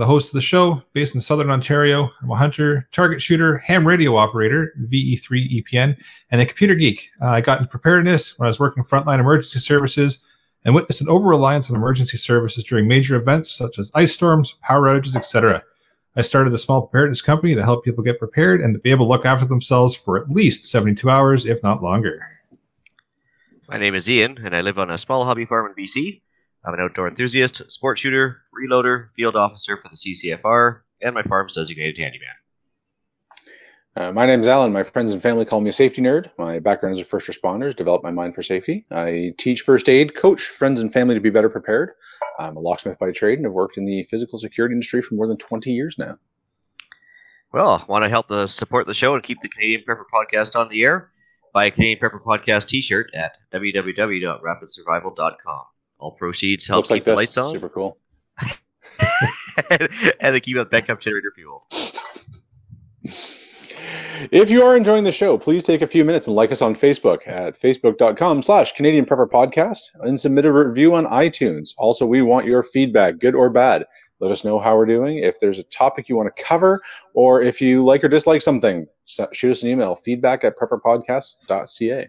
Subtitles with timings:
[0.00, 2.10] the host of the show, based in Southern Ontario.
[2.22, 7.10] I'm a hunter, target shooter, ham radio operator, VE3 EPN, and a computer geek.
[7.20, 10.26] Uh, I got into preparedness when I was working frontline emergency services
[10.64, 14.52] and witnessed an over reliance on emergency services during major events such as ice storms,
[14.62, 15.62] power outages, etc.
[16.16, 19.04] I started a small preparedness company to help people get prepared and to be able
[19.04, 22.18] to look after themselves for at least 72 hours, if not longer.
[23.68, 26.22] My name is Ian, and I live on a small hobby farm in BC.
[26.64, 31.54] I'm an outdoor enthusiast, sport shooter, reloader, field officer for the CCFR, and my farm's
[31.54, 32.28] designated handyman.
[33.96, 34.72] Uh, my name is Alan.
[34.72, 36.28] My friends and family call me a safety nerd.
[36.38, 38.84] My background as a first responder developed my mind for safety.
[38.90, 41.90] I teach first aid, coach friends and family to be better prepared.
[42.38, 45.26] I'm a locksmith by trade and have worked in the physical security industry for more
[45.26, 46.18] than 20 years now.
[47.52, 50.68] Well, want to help the support the show and keep the Canadian Prepper Podcast on
[50.68, 51.10] the air?
[51.52, 55.62] Buy a Canadian Prepper Podcast T-shirt at www.rapidsurvival.com.
[56.00, 57.16] All proceeds help Looks keep like the this.
[57.16, 57.98] lights on Super cool.
[60.20, 61.66] and they keep up backup generator fuel.
[64.32, 66.74] If you are enjoying the show, please take a few minutes and like us on
[66.74, 71.70] Facebook at facebook.com slash Canadian Prepper Podcast and submit a review on iTunes.
[71.78, 73.84] Also, we want your feedback, good or bad.
[74.20, 75.18] Let us know how we're doing.
[75.18, 76.82] If there's a topic you want to cover,
[77.14, 78.86] or if you like or dislike something,
[79.32, 82.08] shoot us an email, feedback at prepperpodcast.ca.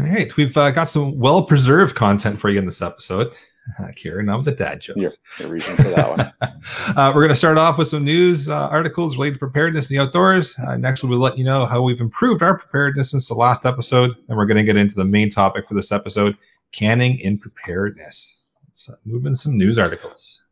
[0.00, 3.32] All right, we've uh, got some well preserved content for you in this episode.
[3.78, 4.98] Uh, Kieran, on with the dad jokes.
[4.98, 6.08] Your, your reason for that
[6.40, 6.50] one.
[6.96, 9.96] uh, we're going to start off with some news uh, articles related to preparedness in
[9.96, 10.58] the outdoors.
[10.66, 14.16] Uh, next, we'll let you know how we've improved our preparedness since the last episode.
[14.28, 16.36] And we're going to get into the main topic for this episode
[16.72, 18.44] canning in preparedness.
[18.66, 20.42] Let's uh, move in some news articles.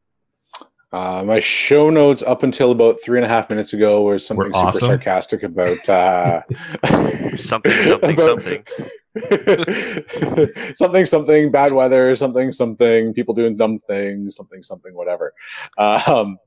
[0.92, 4.48] Uh, my show notes up until about three and a half minutes ago was something
[4.48, 4.86] Were super awesome.
[4.88, 6.42] sarcastic about uh,
[7.36, 8.64] Something, something, about- something.
[10.74, 15.32] something, something, bad weather, something, something, people doing dumb things, something, something, whatever.
[15.78, 16.38] Um,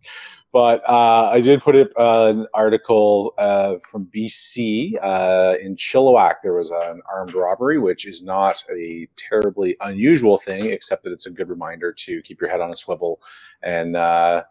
[0.53, 6.35] but uh, I did put up uh, an article uh, from BC uh, in Chilliwack.
[6.44, 11.28] There was an armed robbery, which is not a terribly unusual thing, except that it's
[11.28, 13.22] a good reminder to keep your head on a swivel
[13.63, 14.44] and uh,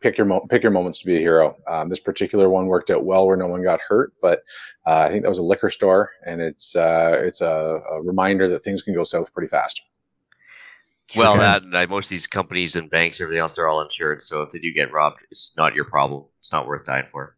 [0.00, 1.54] pick your mo- pick your moments to be a hero.
[1.66, 4.42] Um, this particular one worked out well, where no one got hurt, but
[4.86, 7.46] uh, I think that was a liquor store, and it's uh, it's a,
[7.90, 9.82] a reminder that things can go south pretty fast.
[11.16, 11.40] Well, Okay.
[11.40, 14.22] that and uh, most of these companies and banks, everything else, they're all insured.
[14.22, 16.24] So if they do get robbed, it's not your problem.
[16.38, 17.34] It's not worth dying for.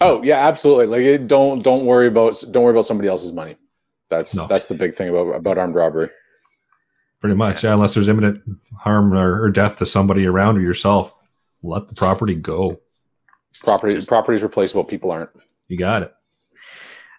[0.00, 0.86] Oh yeah, absolutely.
[0.86, 3.56] Like it, don't don't worry about don't worry about somebody else's money.
[4.08, 4.46] That's No.
[4.48, 6.08] that's the big thing about about armed robbery.
[7.20, 8.42] Pretty much, yeah, unless there's imminent
[8.78, 11.14] harm or, or death to somebody around or yourself,
[11.62, 12.80] let the property go.
[13.62, 14.84] Property Just- property is replaceable.
[14.84, 15.30] People aren't.
[15.68, 16.10] You got it.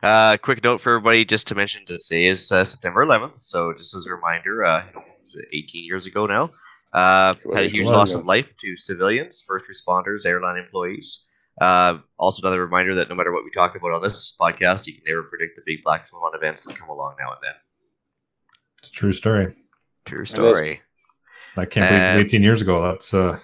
[0.04, 3.38] Uh, quick note for everybody, just to mention that today is uh, September 11th.
[3.40, 6.50] So just as a reminder, uh, was 18 years ago now,
[6.94, 8.22] uh, had a huge loss ago.
[8.22, 11.26] of life to civilians, first responders, airline employees.
[11.60, 14.94] Uh, also, another reminder that no matter what we talk about on this podcast, you
[14.94, 17.54] can never predict the big black swan events that come along now and then.
[18.82, 19.54] It's a true story.
[20.06, 20.82] True story.
[21.58, 22.82] I can't believe Um, 18 years ago.
[22.82, 23.38] That's uh,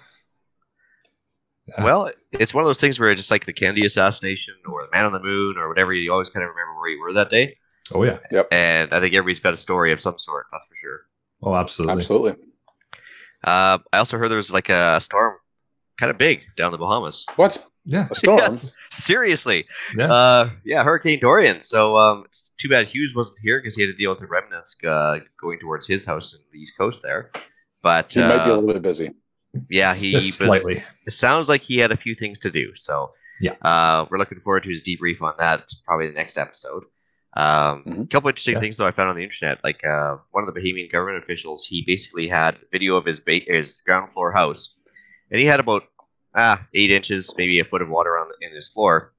[1.76, 1.84] Yeah.
[1.84, 5.04] Well, it's one of those things where just like the Kennedy assassination or the man
[5.04, 7.56] on the moon or whatever, you always kind of remember where you were that day.
[7.94, 8.48] oh yeah, Yep.
[8.52, 11.00] And I think everybody's got a story of some sort, that's for sure.
[11.42, 11.92] oh absolutely.
[12.00, 12.32] Absolutely.
[13.44, 15.36] Uh, I also heard there was like a storm,
[15.98, 17.24] kind of big, down the Bahamas.
[17.36, 18.38] What Yeah, a storm?
[18.40, 19.66] Yes, seriously.
[19.96, 20.12] yeah.
[20.12, 21.60] Uh, yeah, Hurricane Dorian.
[21.60, 24.26] So um, it's too bad Hughes wasn't here because he had to deal with the
[24.26, 27.30] remnants uh, going towards his house in the east coast there.
[27.82, 29.12] But He might be a uh, little bit busy.
[29.70, 30.82] Yeah, he was, slightly.
[31.06, 32.72] it sounds like he had a few things to do.
[32.74, 33.10] So
[33.40, 33.52] Yeah.
[33.62, 35.68] uh, we're looking forward to his debrief on that.
[35.86, 36.84] Probably the next episode.
[37.36, 38.10] Um, A Mhm.
[38.10, 38.60] couple interesting Yeah.
[38.60, 39.62] things though I found on the internet.
[39.62, 43.44] Like uh, one of the Bahamian government officials, he basically had video of his ba-
[43.46, 44.74] his ground floor house,
[45.30, 45.84] and he had about
[46.34, 49.12] ah eight inches, maybe a foot of water on the, in his floor.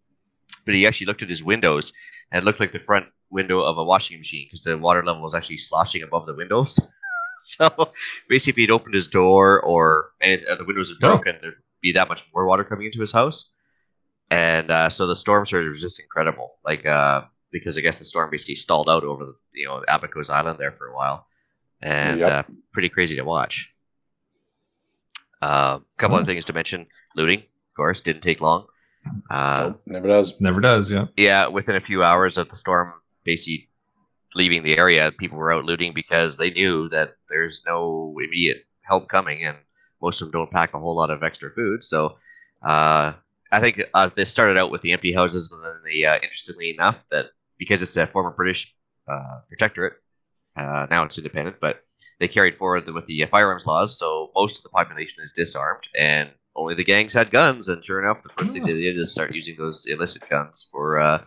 [0.65, 1.93] But he actually looked at his windows,
[2.31, 5.21] and it looked like the front window of a washing machine because the water level
[5.21, 6.77] was actually sloshing above the windows.
[7.57, 7.91] so
[8.27, 11.17] basically, if he'd opened his door or and uh, the windows were Oh.
[11.17, 13.49] broken, there'd be that much more water coming into his house.
[14.31, 16.57] And uh, so the storm surge was just incredible.
[16.63, 20.29] Like uh, because I guess the storm basically stalled out over the you know Abacos
[20.29, 21.25] Island there for a while,
[21.81, 22.29] and Yep.
[22.29, 22.43] uh,
[22.73, 23.73] pretty crazy to watch.
[25.41, 26.19] A uh, couple Oh.
[26.19, 26.85] other things to mention:
[27.15, 28.67] looting, of course, didn't take long.
[29.31, 30.33] Uh, Nope, never does.
[30.41, 30.91] Never does.
[30.91, 31.05] Yeah.
[31.15, 32.93] yeah, within a few hours of the storm
[33.23, 33.68] basically
[34.35, 39.07] leaving the area, people were out looting because they knew that there's no immediate help
[39.07, 39.57] coming, and
[40.01, 41.83] most of them don't pack a whole lot of extra food.
[41.83, 42.17] So
[42.63, 43.13] uh,
[43.51, 46.71] I think uh, this started out with the empty houses, but then they, uh, interestingly
[46.71, 47.27] enough, that
[47.57, 48.73] because it's a former British
[49.07, 49.93] uh, protectorate,
[50.55, 51.83] uh, now it's independent, but
[52.19, 56.29] they carried forward with the firearms laws, so most of the population is disarmed, and
[56.55, 57.69] only the gangs had guns.
[57.69, 60.99] And sure enough, the first thing they did is start using those illicit guns for
[60.99, 61.23] uh,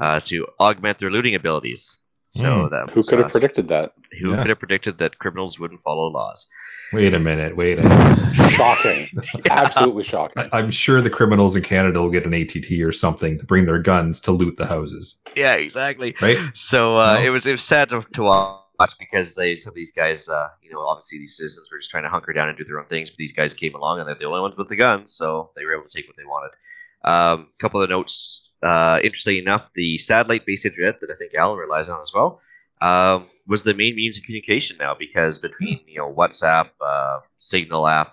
[0.00, 2.00] uh, to augment their looting abilities.
[2.30, 2.68] So Hmm.
[2.70, 3.92] that Who was, could have uh, predicted that?
[4.20, 4.38] Who Yeah.
[4.38, 6.48] could have predicted that criminals wouldn't follow laws?
[6.92, 7.56] Wait a minute.
[7.56, 8.18] Wait a minute.
[8.32, 9.08] Shocking.
[9.50, 10.36] Absolutely shocking.
[10.36, 13.66] I, I'm sure the criminals in Canada will get an ATT or something to bring
[13.66, 16.14] their guns to loot the houses, Yeah, exactly.
[16.20, 16.44] right?
[16.54, 17.22] So uh, No.
[17.22, 20.48] it was it was sad to, to watch because they some of these guys, uh,
[20.62, 22.86] you know, obviously these citizens were just trying to hunker down and do their own
[22.86, 25.48] things, but these guys came along and they're the only ones with the guns, so
[25.56, 26.50] they were able to take what they wanted.
[27.04, 28.49] A um, couple of notes.
[28.62, 32.40] Uh, interestingly enough, the satellite-based internet that I think Alan relies on as well
[32.82, 37.86] um, was the main means of communication now because between you know WhatsApp, uh, Signal
[37.86, 38.08] app,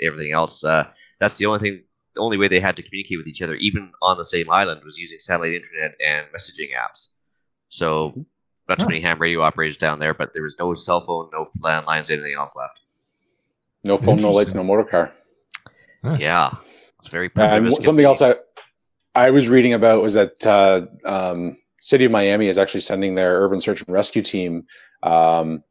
[0.00, 0.90] everything else, uh,
[1.20, 1.82] that's the only thing.
[2.14, 4.82] The only way they had to communicate with each other, even on the same island,
[4.84, 7.14] was using satellite internet and messaging apps.
[7.70, 8.12] So,
[8.68, 11.48] not too many ham radio operators down there, but there was no cell phone, no
[11.62, 12.78] landlines, anything else left.
[13.84, 15.10] No phone, no lights, no motor car.
[16.02, 16.16] Huh.
[16.20, 16.50] Yeah,
[16.98, 17.72] it's very And primitive.
[17.78, 18.34] wh- something else I
[19.14, 23.36] I was reading about was that uh, um, City of Miami is actually sending their
[23.36, 24.66] urban search and rescue team
[25.02, 25.62] um,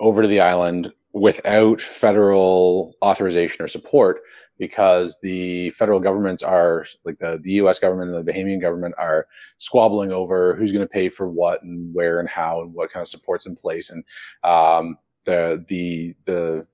[0.00, 4.18] over to the island without federal authorization or support
[4.58, 7.78] because the federal governments are like the, the U.S.
[7.78, 9.26] government and the Bahamian government are
[9.58, 13.02] squabbling over who's going to pay for what and where and how and what kind
[13.02, 14.04] of supports in place and
[14.44, 14.96] um,
[15.26, 16.66] the the the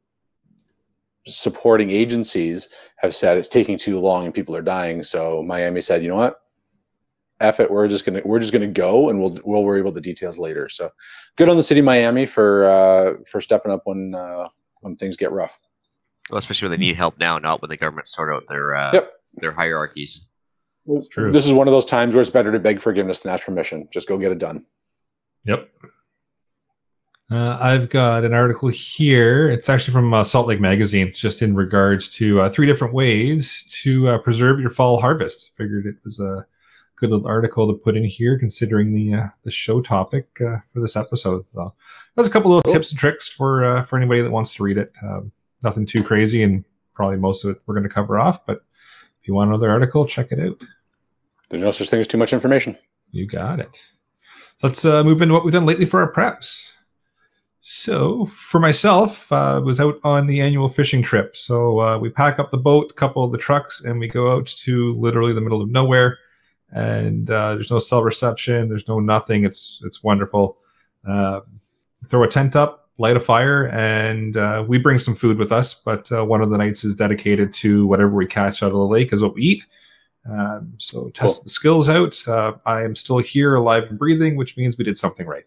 [1.35, 2.69] supporting agencies
[2.99, 5.03] have said it's taking too long and people are dying.
[5.03, 6.35] So Miami said, you know what?
[7.41, 10.00] F it, we're just gonna we're just gonna go and we'll we'll worry about the
[10.00, 10.69] details later.
[10.69, 10.91] So
[11.37, 14.49] good on the city of Miami for uh, for stepping up when uh,
[14.81, 15.59] when things get rough.
[16.31, 18.91] well, especially when they need help now, not when the government sort out their uh,
[18.93, 19.11] Yep.
[19.37, 20.27] their hierarchies.
[20.87, 21.32] It's true.
[21.32, 23.88] This is one of those times where it's better to beg forgiveness than ask permission.
[23.91, 24.65] Just go get it done.
[25.44, 25.67] Yep.
[27.31, 29.49] Uh, I've got an article here.
[29.49, 31.09] It's actually from uh, Salt Lake Magazine.
[31.09, 35.56] It's just in regards to uh, three different ways to uh, preserve your fall harvest.
[35.56, 36.44] Figured it was a
[36.97, 40.81] good little article to put in here, considering the uh, the show topic uh, for
[40.81, 41.47] this episode.
[41.47, 41.73] So
[42.17, 42.75] there's a couple little Cool.
[42.75, 44.93] tips and tricks for uh, for anybody that wants to read it.
[45.00, 45.31] Um,
[45.62, 48.44] nothing too crazy, and probably most of it we're going to cover off.
[48.44, 48.65] But
[49.23, 50.61] if you want another article, check it out.
[51.49, 52.77] There's no such thing as too much information.
[53.12, 53.85] You got it.
[54.65, 56.75] Let's uh, move into what we've done lately for our preps.
[57.62, 61.37] So, for myself, uh, was out on the annual fishing trip.
[61.37, 64.33] So uh, we pack up the boat, a couple of the trucks, and we go
[64.33, 66.19] out to literally the middle of nowhere.
[66.73, 68.69] And uh, there's no cell reception.
[68.69, 69.45] There's no nothing.
[69.45, 70.57] It's it's wonderful.
[71.07, 71.41] Uh,
[72.07, 75.75] throw a tent up, light a fire, and uh, we bring some food with us.
[75.75, 78.79] But uh, one of the nights is dedicated to whatever we catch out of the
[78.87, 79.67] lake is what we eat.
[80.31, 81.45] Um, so test Cool.
[81.45, 82.29] the skills out.
[82.29, 85.44] Uh, I am still here, alive and breathing, which means we did something right.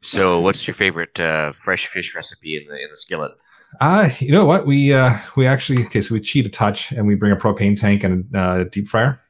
[0.00, 3.32] So, what's your favorite uh, fresh fish recipe in the in the skillet?
[3.80, 4.66] Uh, you know what?
[4.66, 6.00] We uh, we actually okay.
[6.00, 8.88] So we cheat a touch, and we bring a propane tank and a uh, deep
[8.88, 9.20] fryer,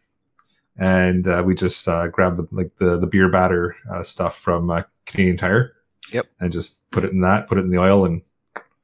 [0.76, 4.70] and uh, we just uh, grab the like the the beer batter uh, stuff from
[4.70, 5.74] uh, Canadian Tire.
[6.12, 6.26] Yep.
[6.40, 8.22] And just put it in that, put it in the oil, and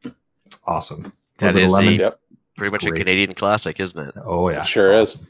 [0.03, 1.13] it's awesome.
[1.39, 2.17] That Little is a, Yep,
[2.57, 4.15] pretty much a Canadian classic, isn't it?
[4.25, 5.23] Oh yeah, it sure it's is.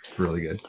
[0.00, 0.60] It's really good.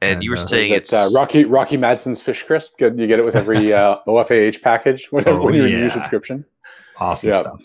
[0.00, 2.78] And, And, you were uh, saying It's it's uh, Rocky Rocky Madsen's fish crisp.
[2.78, 5.90] Good, you get it with every uh, OFAH package when, Oh, when you renew your
[5.90, 6.44] subscription.
[7.00, 7.36] Awesome Yeah.
[7.36, 7.60] stuff.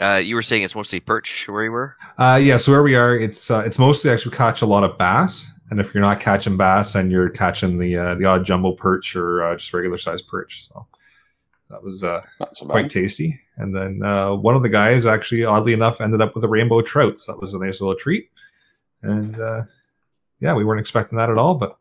[0.00, 1.96] uh, you were saying it's mostly perch where you were.
[2.18, 4.96] Uh, yeah, so where we are, it's uh, it's mostly actually catch a lot of
[4.98, 8.72] bass, and if you're not catching bass, and you're catching the uh, the odd jumbo
[8.72, 10.86] perch or uh, just regular sized perch, so
[11.68, 12.22] that was uh,
[12.52, 13.38] so quite tasty.
[13.56, 16.80] And then uh, one of the guys actually, oddly enough, ended up with a rainbow
[16.80, 18.30] trout, so that was a nice little treat.
[19.02, 19.62] And uh,
[20.40, 21.76] yeah, we weren't expecting that at all, but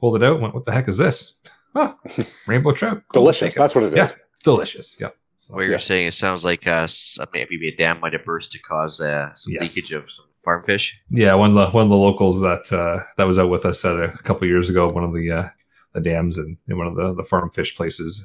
[0.00, 0.40] pulled it out.
[0.40, 1.34] Went, what the heck is this?
[1.76, 1.92] Huh,
[2.46, 3.56] rainbow trout, Cool, Delicious.
[3.56, 3.96] That's what it is.
[3.96, 4.96] Yeah, it's delicious.
[5.00, 5.08] Yeah.
[5.38, 5.78] So, What you're Yeah.
[5.78, 6.86] saying, it sounds like uh,
[7.32, 9.74] maybe a dam might have burst to cause uh, some Yes.
[9.76, 11.00] leakage of some farm fish.
[11.10, 13.84] Yeah, one of the one of the locals that uh, that was out with us
[13.84, 15.48] at a, couple years ago, one of the uh,
[15.94, 18.24] the dams and in one of the, the farm fish places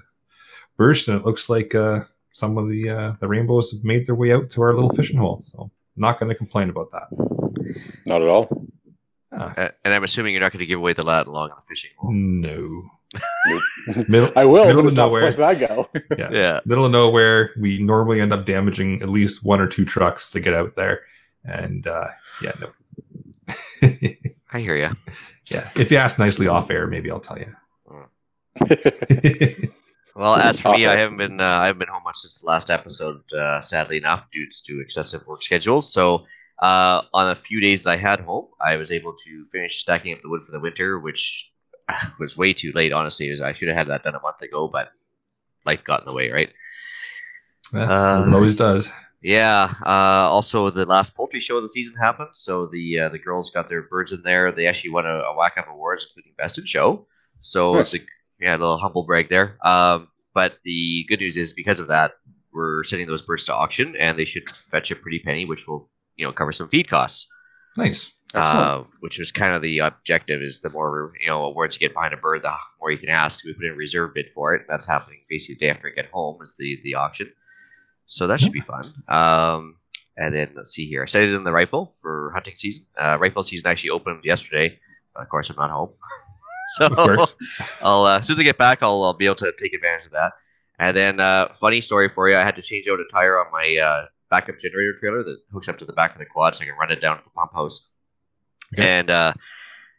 [0.77, 4.13] burst, and it looks like uh, some of the uh, the rainbows have made their
[4.13, 5.41] way out to our little fishing hole.
[5.43, 7.07] So not going to complain about that.
[8.05, 8.47] Not at all.
[9.31, 11.65] Uh, and I'm assuming you're not going to give away the lat along on the
[11.67, 12.12] fishing hole.
[12.12, 12.83] No,
[14.07, 15.31] middle I will, Middle of nowhere.
[15.31, 15.89] supposed to that go.
[16.17, 16.29] yeah.
[16.31, 16.59] Yeah.
[16.65, 17.51] middle of nowhere.
[17.59, 21.01] We normally end up damaging at least one or two trucks to get out there,
[21.43, 22.07] and uh,
[22.41, 22.71] yeah, no.
[24.51, 24.89] I hear you.
[25.45, 27.55] yeah, if you ask nicely off air, maybe I'll tell you.
[30.15, 32.48] Well, as for me, I haven't been uh, I haven't been home much since the
[32.48, 33.21] last episode.
[33.31, 35.93] Uh, sadly enough, due to excessive work schedules.
[35.93, 36.25] So,
[36.61, 40.21] uh, on a few days I had home, I was able to finish stacking up
[40.21, 41.51] the wood for the winter, which
[42.19, 42.93] was way too late.
[42.93, 44.91] Honestly, I should have had that done a month ago, but
[45.65, 46.51] life got in the way, right?
[47.73, 48.91] Yeah, Uh, it always does.
[49.21, 49.73] Yeah.
[49.85, 53.49] Uh, also, the last poultry show of the season happened, so the uh, the girls
[53.51, 54.51] got their birds in there.
[54.51, 57.07] They actually won a, a whack up awards, including best in show.
[57.39, 57.93] So Nice.
[57.93, 57.99] it's a
[58.39, 59.57] yeah, a little humble brag there.
[59.63, 62.13] Um, but the good news is because of that,
[62.53, 65.87] we're sending those birds to auction, and they should fetch a pretty penny, which will
[66.19, 67.27] you know cover some feed costs.
[67.77, 68.13] Nice.
[68.35, 71.95] Uh, which was kind of the objective is the more you know awards you get
[71.95, 73.43] behind a bird, the more you can ask.
[73.43, 74.65] We put in a reserve bid for it.
[74.69, 77.31] That's happening basically the day after I get home is the the auction.
[78.05, 78.83] So that should be fun.
[79.07, 79.75] Um,
[80.17, 81.03] and then let's see here.
[81.03, 82.85] I set it in the rifle for hunting season.
[82.97, 84.77] Uh, rifle season actually opened yesterday.
[85.15, 85.89] But of course, I'm not home.
[86.75, 86.88] so
[87.83, 90.07] I'll uh, as soon as I get back, I'll, I'll be able to take advantage
[90.07, 90.33] of that.
[90.79, 93.51] And then, uh, funny story for you, I had to change out a tire on
[93.51, 96.63] my uh, backup generator trailer that hooks up to the back of the quad, so
[96.63, 97.89] I can run it down to the pump house.
[98.74, 98.88] Okay.
[98.88, 99.33] And uh,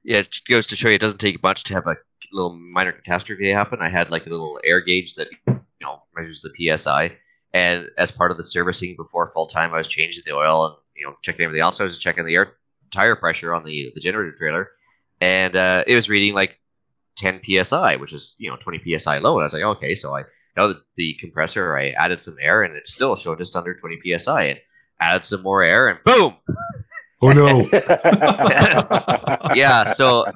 [0.05, 1.97] yeah, it goes to show you it doesn't take much to have a
[2.33, 3.81] little minor catastrophe happen.
[3.81, 7.17] I had like a little air gauge that you know measures the psi,
[7.53, 10.77] and as part of the servicing before full time, I was changing the oil and
[10.97, 11.81] you know checking everything else.
[11.81, 12.55] I was checking the air
[12.91, 14.71] tire pressure on the the generator trailer,
[15.21, 16.59] and uh, it was reading like
[17.17, 19.35] 10 psi, which is you know 20 psi low.
[19.35, 20.23] And I was like, okay, so I
[20.57, 21.77] know that the compressor.
[21.77, 24.45] I added some air, and it still showed just under 20 psi.
[24.45, 24.61] And
[25.01, 26.37] added some more air, and boom!
[27.23, 27.69] Oh no.
[29.55, 30.27] Yeah, so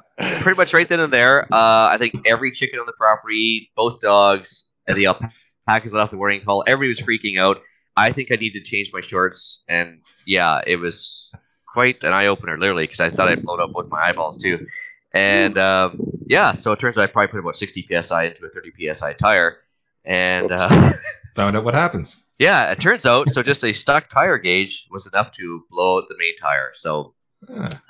[0.41, 3.99] pretty much right then and there, uh, I think every chicken on the property, both
[4.01, 7.61] dogs, and the alpacas left the warning call, everybody was freaking out.
[7.95, 11.33] I think I needed to change my shorts, and yeah, it was
[11.71, 14.65] quite an eye opener, literally, because I thought I'd blown up with my eyeballs too.
[15.13, 18.49] And um, yeah, so it turns out I probably put about 60 psi into a
[18.49, 19.59] 30 psi tire,
[20.05, 20.91] and uh,
[21.35, 22.17] Found out what happens.
[22.39, 26.05] yeah, it turns out so just a stuck tire gauge was enough to blow out
[26.09, 26.71] the main tire.
[26.73, 27.13] So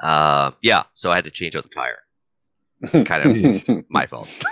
[0.02, 2.00] Ah, uh, yeah, so I had to change out the tire.
[3.06, 3.22] kind
[3.70, 4.28] of my fault.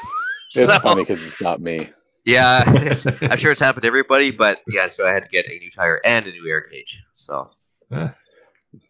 [0.55, 1.89] It's So, funny because it's not me.
[2.25, 5.47] Yeah, it's, I'm sure it's happened to everybody, but yeah, so I had to get
[5.47, 7.03] a new tire and a new air gauge.
[7.13, 7.49] So
[7.91, 8.13] ah.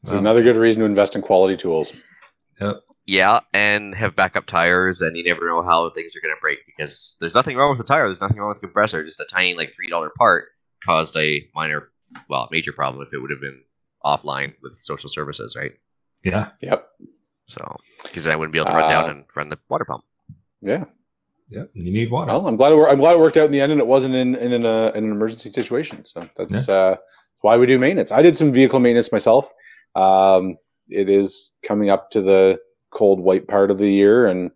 [0.02, 0.20] It's Wow.
[0.20, 1.94] another good reason to invest in quality tools.
[3.06, 6.60] Yeah, and have backup tires, and you never know how things are going to break
[6.66, 8.06] because there's nothing wrong with the tire.
[8.06, 9.04] There's nothing wrong with the compressor.
[9.04, 10.46] Just a tiny like three dollar part
[10.86, 11.90] caused a minor,
[12.30, 13.62] well, major problem if it would have been
[14.06, 15.72] offline with social services, right?
[16.24, 16.50] Yeah.
[16.62, 16.84] Yep.
[17.48, 20.04] So because I wouldn't be able to run down Uh, and run the water pump.
[20.62, 20.86] Yeah.
[21.50, 21.64] Yeah.
[21.74, 22.32] You need water.
[22.32, 24.16] Well, I'm glad it, I'm glad it worked out in the end, and it wasn't
[24.16, 26.06] in in an, uh, in an emergency situation.
[26.06, 28.12] So that's uh, that's why we do maintenance.
[28.12, 29.52] I did some vehicle maintenance myself.
[29.96, 30.58] Um,
[30.90, 32.60] it is coming up to the
[32.94, 34.52] cold white part of the year, and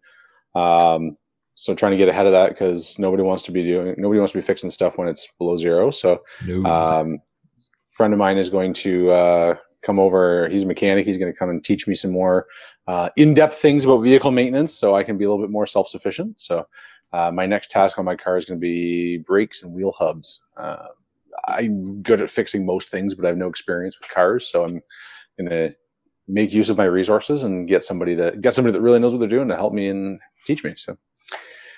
[0.56, 1.18] um,
[1.56, 4.32] so trying to get ahead of that because nobody wants to be doing nobody wants
[4.34, 5.92] to be fixing stuff when it's below zero.
[5.92, 6.64] So no.
[6.66, 7.20] um,
[7.96, 10.48] friend of mine is going to uh, come over.
[10.50, 11.06] He's a mechanic.
[11.06, 12.46] He's going to come and teach me some more
[12.88, 16.40] uh, in-depth things about vehicle maintenance, so I can be a little bit more self-sufficient.
[16.40, 16.68] So
[17.12, 20.40] uh, my next task on my car is going to be brakes and wheel hubs.
[20.58, 20.88] Uh,
[21.48, 24.82] I'm good at fixing most things, but I have no experience with cars, so I'm
[25.38, 25.76] going to
[26.28, 29.20] make use of my resources and get somebody that get somebody that really knows what
[29.20, 30.74] they're doing to help me and teach me.
[30.76, 30.98] So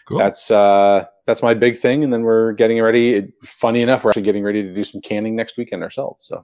[0.08, 0.18] cool.
[0.18, 2.04] that's uh, that's my big thing.
[2.04, 3.16] And then we're getting ready.
[3.16, 6.26] It, funny enough, we're actually getting ready to do some canning next weekend ourselves.
[6.26, 6.44] So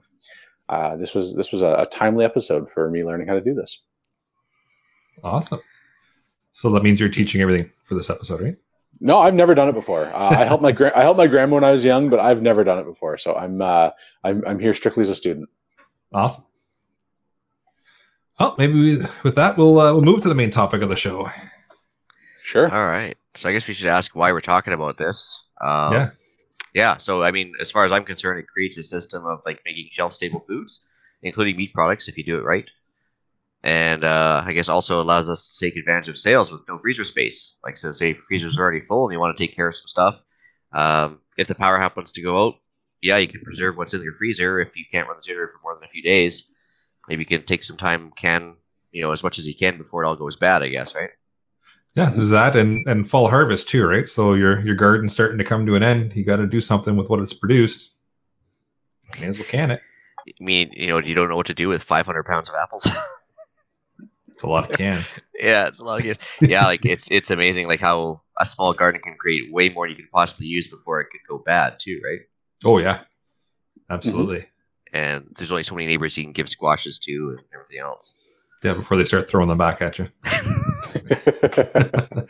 [0.68, 3.54] uh, this was this was a, a timely episode for me learning how to do
[3.54, 3.82] this.
[5.22, 5.60] awesome.
[6.52, 8.54] So that means you're teaching everything for this episode, right?
[8.98, 10.04] No, I've never done it before.
[10.04, 12.40] Uh, I helped my gra- I helped my grandma when I was young, but I've
[12.40, 13.18] never done it before.
[13.18, 13.90] So I'm uh,
[14.24, 15.48] I'm, I'm here strictly as a student.
[16.14, 16.44] Awesome.
[18.38, 20.96] Well, maybe we, with that we'll uh, we'll move to the main topic of the
[20.96, 21.30] show.
[22.42, 22.72] Sure.
[22.72, 23.16] All right.
[23.34, 25.46] So I guess we should ask why we're talking about this.
[25.60, 26.10] Um, Yeah.
[26.74, 26.96] Yeah.
[26.98, 29.88] So I mean, as far as I'm concerned, it creates a system of like making
[29.90, 30.86] shelf-stable foods,
[31.22, 32.66] including meat products, if you do it right.
[33.64, 37.04] And uh, I guess also allows us to take advantage of sales with no freezer
[37.04, 37.58] space.
[37.64, 40.20] Like, so say freezer's already full and you want to take care of some stuff.
[40.72, 42.54] Um, if the power happens to go out,
[43.02, 45.60] yeah, you can preserve what's in your freezer if you can't run the generator for
[45.62, 46.46] more than a few days.
[47.08, 48.56] Maybe you can take some time, can
[48.96, 50.62] you know, as much as you can before it all goes bad.
[50.62, 51.10] I guess, right?
[51.94, 54.08] Yeah, there's that and and fall harvest too, right?
[54.08, 56.16] So your your garden's starting to come to an end.
[56.16, 57.94] You got to do something with what it's produced.
[59.20, 59.82] May as well can it.
[60.28, 62.90] I mean, you know, you don't know what to do with 500 pounds of apples.
[64.28, 65.16] It's a lot of cans.
[65.40, 66.18] yeah, it's a lot of cans.
[66.42, 69.96] Yeah, like it's it's amazing, like how a small garden can create way more than
[69.96, 72.20] you can possibly use before it could go bad, too, right?
[72.62, 72.98] oh yeah,
[73.88, 74.46] absolutely.
[74.96, 78.18] And there's only so many neighbors you can give squashes to and everything else.
[78.64, 80.08] Yeah, before they start throwing them back at you.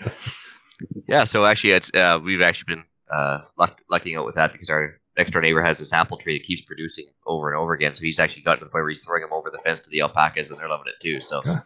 [1.09, 4.69] Yeah, so actually, it's uh, we've actually been uh, luck- lucking out with that because
[4.69, 7.93] our next door neighbor has this apple tree that keeps producing over and over again.
[7.93, 9.91] So he's actually gotten to the point where he's throwing them over the fence to
[9.91, 11.21] the alpacas, and they're loving it too.
[11.21, 11.61] So Yeah.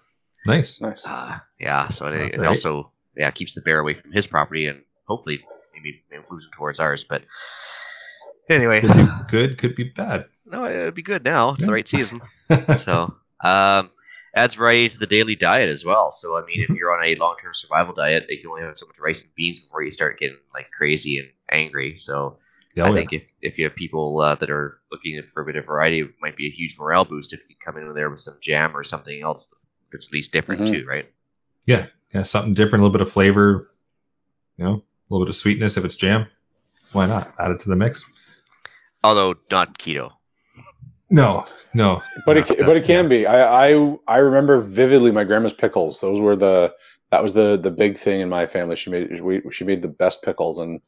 [0.46, 0.80] Nice.
[0.80, 1.08] nice.
[1.08, 2.48] uh, yeah, so it, it right.
[2.48, 5.42] also yeah keeps the bear away from his property and hopefully
[5.74, 7.04] maybe moves him towards ours.
[7.04, 7.24] But
[8.48, 10.26] Anyway, Could be good, could be bad.
[10.50, 11.50] No, it'd be good now.
[11.54, 12.20] It's the right season.
[12.76, 13.90] so um,
[14.34, 16.10] adds variety to the daily diet as well.
[16.10, 18.86] So I mean, if you're on a long-term survival diet, you can only have so
[18.86, 21.96] much rice and beans before you start getting like crazy and angry.
[21.96, 22.38] So
[22.74, 22.96] Yeah, I oh, yeah.
[22.98, 26.00] think if, if you have people uh, that are looking for a bit of variety,
[26.00, 28.76] it might be a huge morale boost if you come in there with some jam
[28.76, 29.54] or something else
[29.92, 30.72] that's at least different Mhm.
[30.72, 31.10] too, right?
[31.66, 33.70] Yeah, yeah, something different, a little bit of flavor,
[34.56, 34.82] you know, a
[35.14, 36.26] little bit of sweetness if it's jam.
[36.92, 37.32] Why not?
[37.38, 38.04] Add it to the mix.
[39.02, 40.12] Although not keto.
[41.10, 42.02] No, no.
[42.24, 43.26] but it ca- but it can be.
[43.26, 46.00] I, I I remember vividly my grandma's pickles.
[46.00, 46.74] Those were the
[47.10, 48.76] that was the the big thing in my family.
[48.76, 50.80] She made we, she made the best pickles, and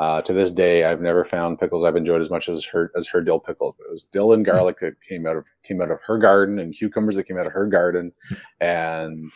[0.00, 3.06] uh, to this day, I've never found pickles I've enjoyed as much as her as
[3.08, 3.76] her dill pickles.
[3.78, 6.74] It was dill and garlic that came out of came out of her garden, and
[6.74, 8.12] cucumbers that came out of her garden,
[8.60, 9.30] and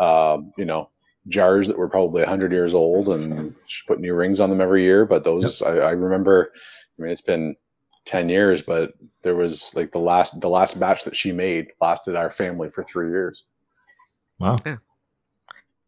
[0.00, 0.90] um, you know
[1.28, 4.82] jars that were probably 100 years old and she put new rings on them every
[4.82, 6.50] year but those I, I remember
[6.98, 7.54] i mean it's been
[8.08, 12.16] 10 years but there was like the last the last batch that she made lasted
[12.16, 13.44] our family for three years
[14.38, 14.58] Wow.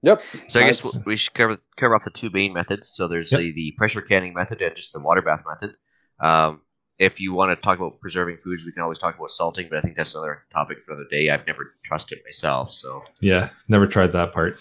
[0.03, 2.89] yep So I guess we should cover cover off the two main methods.
[2.89, 3.41] So there's Yep.
[3.41, 5.77] the, the pressure canning method and just the water bath method.
[6.21, 6.63] Um,
[6.99, 9.79] if you want to talk about preserving foods, we can always talk about salting, but
[9.79, 11.31] I think that's another topic for another day.
[11.31, 14.59] I've never trusted myself, so Yeah, never tried that part.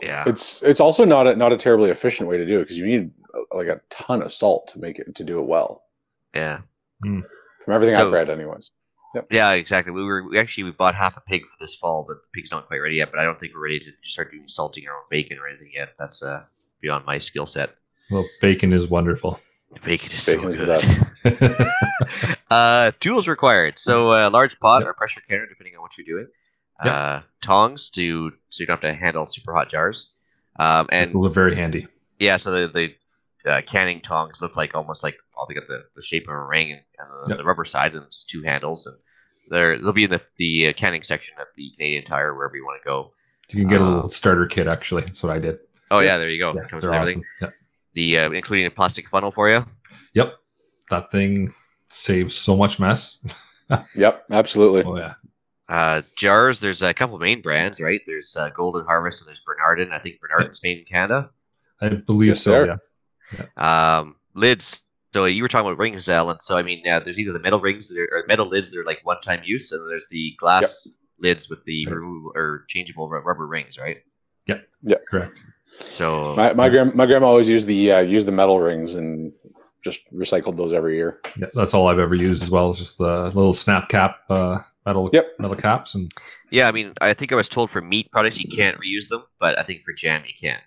[0.00, 0.24] yeah.
[0.24, 2.86] it's it's also not a not a terribly efficient way to do it because you
[2.86, 3.10] need
[3.52, 5.82] like a ton of salt to make it to do it well
[6.34, 6.60] Yeah,
[7.02, 8.70] from everything So- i've read anyways
[9.30, 9.92] yeah, exactly.
[9.92, 12.50] We were we actually we bought half a pig for this fall, but the pig's
[12.50, 13.10] not quite ready yet.
[13.10, 15.70] But I don't think we're ready to start doing salting our own bacon or anything
[15.72, 15.94] yet.
[15.98, 16.44] That's uh
[16.80, 17.74] beyond my skill set.
[18.10, 19.40] Well, bacon is wonderful.
[19.84, 20.66] Bacon is Bacon so is good.
[21.24, 22.38] best.
[22.50, 23.78] uh, tools required.
[23.78, 26.28] So a large pot or pressure canner, depending on what you're doing.
[26.84, 26.94] Yep.
[26.94, 30.14] Uh, tongs to so you don't have to handle super hot jars.
[30.58, 31.86] Um, and and very handy.
[32.18, 32.94] yeah, so the the
[33.48, 36.44] uh, canning tongs look like almost like oh, they got the, the shape of a
[36.44, 37.38] ring and, and the, Yep.
[37.38, 38.86] the rubber side, and it's just two handles.
[38.86, 38.96] And
[39.50, 42.64] they're they'll be in the the uh, canning section of the Canadian Tire wherever you
[42.64, 43.12] want to go.
[43.50, 44.66] You can get a little starter kit.
[44.68, 45.58] Actually, that's what I did.
[45.90, 46.06] Oh Yeah.
[46.12, 46.52] yeah, there you go.
[46.54, 47.24] Yeah, comes they're with everything.
[47.42, 47.54] awesome.
[47.94, 49.64] The uh, including a plastic funnel for you.
[50.14, 50.34] Yep.
[50.90, 51.54] That thing
[51.88, 53.18] saves so much mess.
[53.94, 55.14] yep absolutely oh yeah.
[55.70, 58.00] Uh, jars, there's a couple main brands, right?
[58.06, 59.92] There's uh, Golden Harvest and there's Bernardin.
[59.92, 61.28] I think Bernardin's made in Canada.
[61.82, 62.50] I believe Yes, so.
[62.52, 62.66] sir.
[62.66, 62.76] Yeah.
[63.56, 64.84] Um, lids.
[65.14, 66.38] So you were talking about rings, Alan.
[66.40, 68.80] So I mean, yeah, there's either the metal rings that are, or metal lids that
[68.80, 71.96] are like one-time use, and then there's the glass lids with the Right.
[71.96, 73.98] removable or changeable rubber rings, right?
[74.46, 74.58] Yeah.
[74.82, 74.98] Yeah.
[75.10, 75.42] Correct.
[75.70, 79.32] So my, my, grand, my grandma always used the uh, used the metal rings and
[79.82, 82.70] just recycled those every year Yeah, that's all I've ever used as well.
[82.70, 85.26] Is just the little snap cap uh, metal Yep.
[85.38, 86.12] metal caps and
[86.50, 89.22] yeah, I mean, I think I was told for meat products you can't reuse them,
[89.38, 90.58] but I think for jam you can.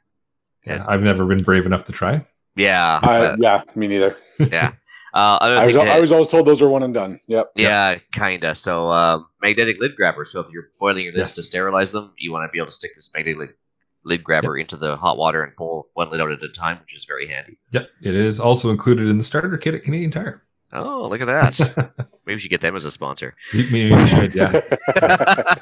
[0.66, 2.26] yeah, I've never been brave enough to try.
[2.56, 4.74] Yeah, I, but- yeah me neither yeah.
[5.14, 7.52] Uh, I, I was, that- I was always told those are one and done yep
[7.56, 8.56] Yeah, kinda.
[8.56, 10.24] So um, magnetic lid grabber.
[10.26, 11.36] So if you're boiling your lids Yes.
[11.36, 13.58] to sterilize them, you want to be able to stick this magnetic
[14.04, 16.96] lid grabber into the hot water and pull one lid out at a time, which
[16.96, 17.58] is very handy.
[17.72, 20.42] Yep, it is also included in the starter kit at Canadian Tire.
[20.74, 21.60] Oh, look at that!
[22.26, 23.36] Maybe we should get them as a sponsor.
[23.54, 24.62] Maybe we should, yeah.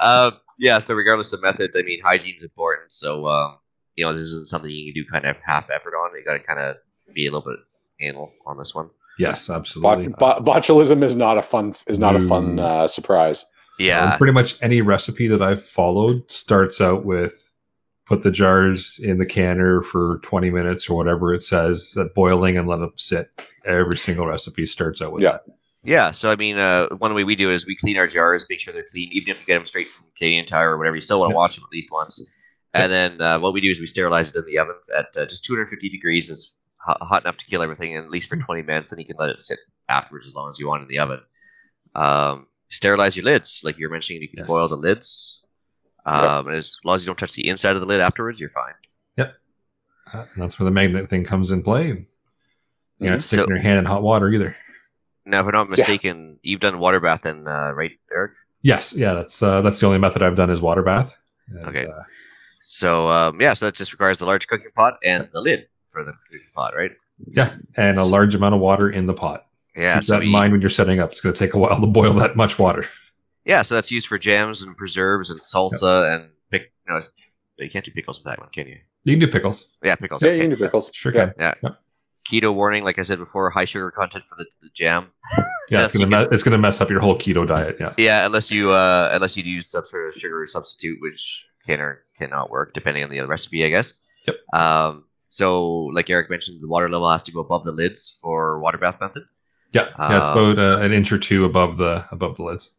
[0.00, 0.78] uh, yeah.
[0.78, 2.92] So regardless of method, I mean, hygiene's important.
[2.92, 3.56] So um,
[3.96, 6.10] you know, this isn't something you can do kind of half effort on.
[6.18, 6.76] You got to kind of
[7.14, 7.60] be a little bit
[8.00, 8.90] anal on this one.
[9.18, 10.08] Yes, absolutely.
[10.18, 13.46] bot, botulism is not a fun is not a fun uh, surprise
[13.78, 14.12] Yeah.
[14.12, 17.52] Um, pretty much any recipe that I've followed starts out with
[18.06, 22.58] put the jars in the canner for 20 minutes or whatever it says at boiling
[22.58, 23.28] and let them sit.
[23.64, 25.32] Every single recipe starts out with Yeah.
[25.32, 25.42] that.
[25.84, 28.44] Yeah, so I mean, uh, one way we do it is we clean our jars,
[28.50, 30.96] make sure they're clean, even if you get them straight from Canadian Tire or whatever.
[30.96, 31.38] You still want to Yeah.
[31.38, 32.26] wash them at least once.
[32.74, 35.26] And then uh, what we do is we sterilize it in the oven at uh,
[35.26, 36.28] just 250 degrees.
[36.30, 38.90] It's hot, hot enough to kill everything, and at least for 20 minutes.
[38.90, 41.20] Then you can let it sit afterwards as long as you want in the oven.
[41.94, 44.22] Um, sterilize your lids, like you were mentioning.
[44.22, 44.48] You can Yes.
[44.48, 45.46] boil the lids,
[46.04, 48.50] um, and as long as you don't touch the inside of the lid afterwards, you're
[48.50, 48.74] fine.
[50.12, 51.86] Uh, that's where the magnet thing comes in play.
[52.98, 54.54] You're not sticking So- your hand in hot water either.
[55.24, 58.32] Now, if I'm not mistaken, you've done water bath, then uh, right, Eric?
[58.60, 61.16] Yes, yeah, that's uh, that's the only method I've done is water bath.
[61.48, 61.86] And, Okay.
[62.66, 66.04] So um, yeah, so that just requires a large cooking pot and the lid for
[66.04, 66.92] the cooking pot, right?
[67.28, 69.46] yeah, and a large amount of water in the pot.
[69.76, 71.10] Yeah, Keep so that in we- mind when you're setting up.
[71.12, 72.84] It's going to take a while to boil that much water.
[73.44, 76.72] Yeah, so that's used for jams and preserves and salsa and pick.
[76.88, 77.12] No, it's,
[77.58, 78.78] you can't do pickles with that one, can you?
[79.04, 79.68] You can do pickles.
[79.82, 80.22] Yeah, pickles.
[80.22, 80.36] yeah okay.
[80.36, 81.54] you can do pickles Sure Yeah.
[81.60, 81.76] can.
[82.30, 85.08] Keto warning, like I said before, high sugar content for the, the jam.
[85.70, 87.78] Yeah, Yes, it's gonna me- it's going to mess up your whole keto diet.
[87.80, 87.94] Yeah.
[87.96, 92.03] Yeah, unless you uh, unless you use some sort of sugar substitute, which can or
[92.18, 93.94] cannot work depending on the recipe, I guess.
[94.26, 94.36] Yep.
[94.52, 98.58] Um, so, like Eric mentioned, the water level has to go above the lids for
[98.60, 99.24] water bath method.
[99.72, 102.76] Yeah, yeah, it's Um, about uh, an inch or two above the above the lids.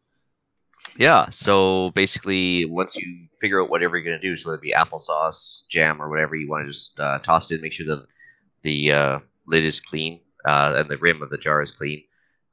[0.96, 1.26] Yeah.
[1.30, 5.66] So basically, once you figure out whatever you're gonna do, so whether it be applesauce,
[5.68, 7.60] jam, or whatever, you want to just uh, toss it in.
[7.60, 8.06] Make sure that
[8.62, 12.04] the uh, lid is clean uh, and the rim of the jar is clean.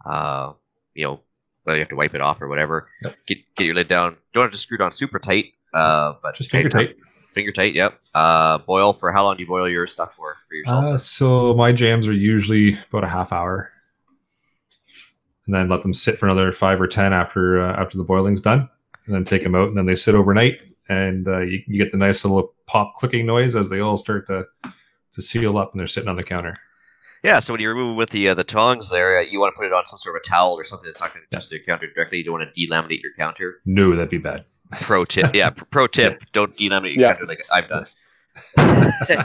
[0.06, 0.54] Uh,
[0.94, 1.22] you know,
[1.64, 2.90] whether you have to wipe it off or whatever.
[3.04, 3.16] Yep.
[3.28, 4.18] Get get your lid down.
[4.34, 5.54] Don't have to screw it on super tight.
[5.74, 6.96] Uh, but Just finger tight.
[7.30, 7.74] Finger tight.
[7.74, 8.00] Yep.
[8.14, 10.94] Uh, boil for how long do you boil your stuff for for your salsa?
[10.94, 13.72] Uh, so my jams are usually about a half hour,
[15.46, 18.42] and then let them sit for another five or ten after uh, after the boiling's
[18.42, 18.70] done,
[19.06, 21.92] and then take them out, and then they sit overnight, and uh, you, you get
[21.92, 25.80] the nice little pop clicking noise as they all start to to seal up, and
[25.80, 26.60] they're sitting on the counter.
[27.24, 29.56] Yeah, so when you remove it with the uh, the tongs there, uh, you want
[29.56, 31.36] to put it on some sort of a towel or something that's not going to
[31.36, 32.20] touch the counter directly.
[32.20, 33.62] You don't want to delaminate your counter.
[33.66, 34.44] No, that'd be bad.
[34.82, 35.50] Pro tip, yeah.
[35.50, 37.18] Pro tip: don't delaminate your Yeah.
[37.28, 37.86] like I've done.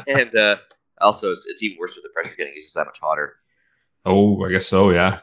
[0.06, 0.56] and uh,
[1.00, 3.36] also, it's, it's even worse with the pressure getting it's just that much hotter.
[4.04, 4.90] Oh, I guess so.
[4.90, 5.20] Yeah.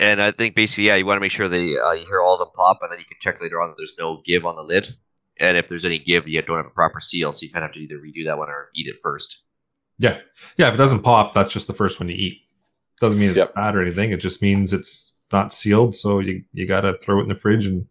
[0.00, 2.34] And I think basically, yeah, you want to make sure they uh, you hear all
[2.34, 4.56] of them pop, and then you can check later on that there's no give on
[4.56, 4.88] the lid.
[5.40, 7.68] And if there's any give, you don't have a proper seal, so you kind of
[7.70, 9.42] have to either redo that one or eat it first.
[9.98, 10.18] Yeah.
[10.56, 10.68] Yeah.
[10.68, 12.38] If it doesn't pop, that's just the first one you eat.
[13.00, 13.54] Doesn't mean it's Yep.
[13.54, 14.12] bad or anything.
[14.12, 15.94] It just means it's not sealed.
[15.94, 17.86] So you, you got to throw it in the fridge and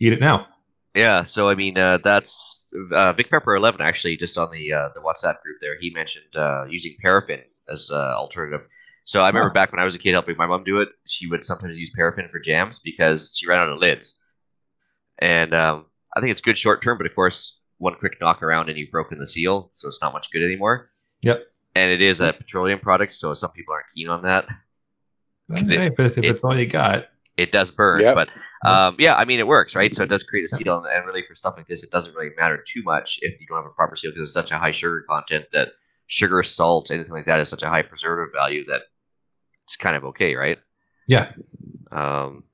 [0.00, 0.46] eat it now.
[0.94, 4.88] Yeah, so I mean, uh, that's uh, Big Pepper Eleven actually just on the uh,
[4.94, 5.76] the WhatsApp group there.
[5.80, 8.66] He mentioned uh, using paraffin as uh, alternative.
[9.04, 9.54] So I remember Oh.
[9.54, 11.90] back when I was a kid helping my mom do it, she would sometimes use
[11.94, 14.18] paraffin for jams because she ran out of lids.
[15.18, 18.68] And um, I think it's good short term, but of course, one quick knock around
[18.68, 20.90] and you've broken the seal, so it's not much good anymore.
[21.22, 21.42] Yep.
[21.74, 24.46] And it is a petroleum product, so some people aren't keen on that.
[25.54, 27.08] Is it- but if it- it's all you got,
[27.38, 28.14] it does burn, Yep.
[28.14, 28.28] but
[28.68, 29.94] um, yeah, I mean it works, right?
[29.94, 32.14] So it does create a seal, and, and really for stuff like this, it doesn't
[32.14, 34.58] really matter too much if you don't have a proper seal because it's such a
[34.58, 35.68] high sugar content that
[36.06, 38.82] sugar, salt, anything like that is such a high preservative value that
[39.64, 40.58] it's kind of okay, right?
[41.06, 41.32] yeah,
[41.92, 42.44] Um,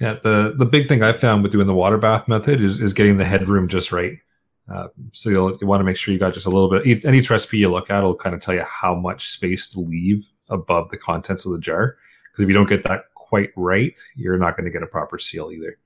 [0.00, 2.92] Yeah, the the big thing I found with doing the water bath method is, is
[2.92, 4.18] getting the headroom just right.
[4.72, 6.86] Uh, so you'll, you want to make sure you got just a little bit.
[6.86, 9.80] each- Any recipe you look at will kind of tell you how much space to
[9.80, 11.96] leave above the contents of the jar.
[12.32, 15.18] Because if you don't get that quite right, you're not going to get a proper
[15.18, 15.76] seal either.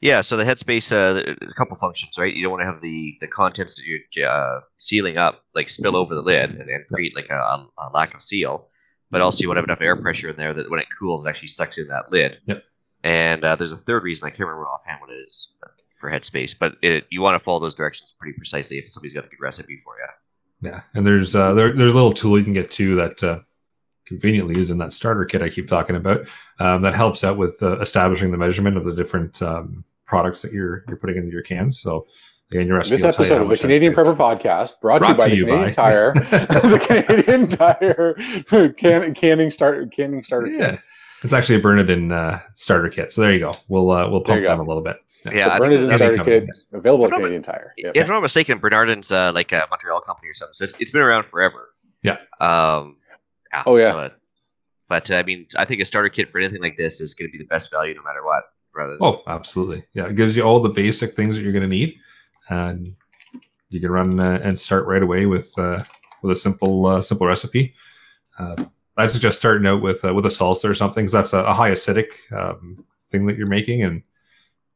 [0.00, 2.34] yeah, so the headspace, uh, a couple functions, right?
[2.34, 5.96] You don't want to have the the contents that you're uh, sealing up like spill
[5.96, 8.70] over the lid and, and create like a, a lack of seal,
[9.10, 11.26] but also you want to have enough air pressure in there that when it cools,
[11.26, 12.38] it actually sucks in that lid.
[12.46, 12.64] Yep.
[13.04, 15.54] And uh, there's a third reason I can't remember offhand what it is
[15.98, 19.26] for headspace, but it, you want to follow those directions pretty precisely if somebody's got
[19.26, 20.70] a good recipe for you.
[20.70, 23.40] Yeah, and there's uh, there, there's a little tool you can get too that uh,
[24.08, 26.20] conveniently is in that starter kit I keep talking about.
[26.58, 30.52] Um, that helps out with uh, establishing the measurement of the different um, products that
[30.52, 31.78] you're you're putting into your cans.
[31.78, 32.06] So
[32.50, 32.96] again, your recipe.
[32.96, 33.94] This will tell you episode how of the Canadian.
[33.94, 37.48] Prepper Podcast brought, Brought to to you you by the by- Canadian Tire, the Canadian
[37.48, 38.14] Tire
[38.72, 40.46] can, canning starter canning starter.
[40.48, 40.58] kit.
[40.58, 40.78] Yeah,
[41.22, 43.12] it's actually a Bernardin uh, starter kit.
[43.12, 43.52] So there you go.
[43.68, 44.96] We'll uh, we'll pump you them a little bit.
[45.24, 47.74] Yeah, I the think Bernardin that- that'd starter kit available at If Canadian Tire.
[47.76, 47.96] Yep.
[47.96, 50.90] If I'm not mistaken, Bernardin's uh, like a Montreal company or something, so it's, it's
[50.92, 51.70] been around forever.
[52.02, 52.18] Yeah.
[52.40, 52.97] Um,
[53.66, 53.88] Oh, yeah.
[53.88, 54.10] so,
[54.88, 57.30] but uh, I mean, I think a starter kit for anything like this is going
[57.30, 58.44] to be the best value no matter what.
[58.74, 59.84] Rather than, Oh, absolutely.
[59.92, 61.96] Yeah, it gives you all the basic things that you're going to need,
[62.48, 62.94] and
[63.70, 65.84] you can run uh, and start right away with uh,
[66.22, 67.74] with a simple uh, simple recipe.
[68.38, 68.56] Uh,
[68.96, 71.54] I suggest starting out with uh, with a salsa or something because that's a, a
[71.54, 74.02] high acidic um, thing that you're making, and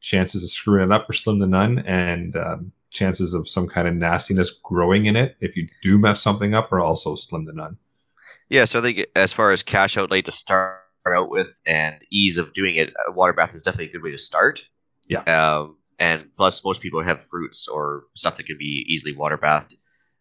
[0.01, 3.89] chances of screwing it up are slim to none, and um, chances of some kind
[3.89, 7.53] of nastiness growing in it if you do mess something up are also slim to
[7.53, 7.79] none.
[8.53, 10.77] Yeah, so I think as far as cash outlay to start
[11.09, 14.11] out with and ease of doing it, a water bath is definitely a good way
[14.11, 14.69] to start.
[15.09, 15.21] Yeah.
[15.21, 19.77] Um, and plus, most people have fruits or stuff that can be easily water bathed,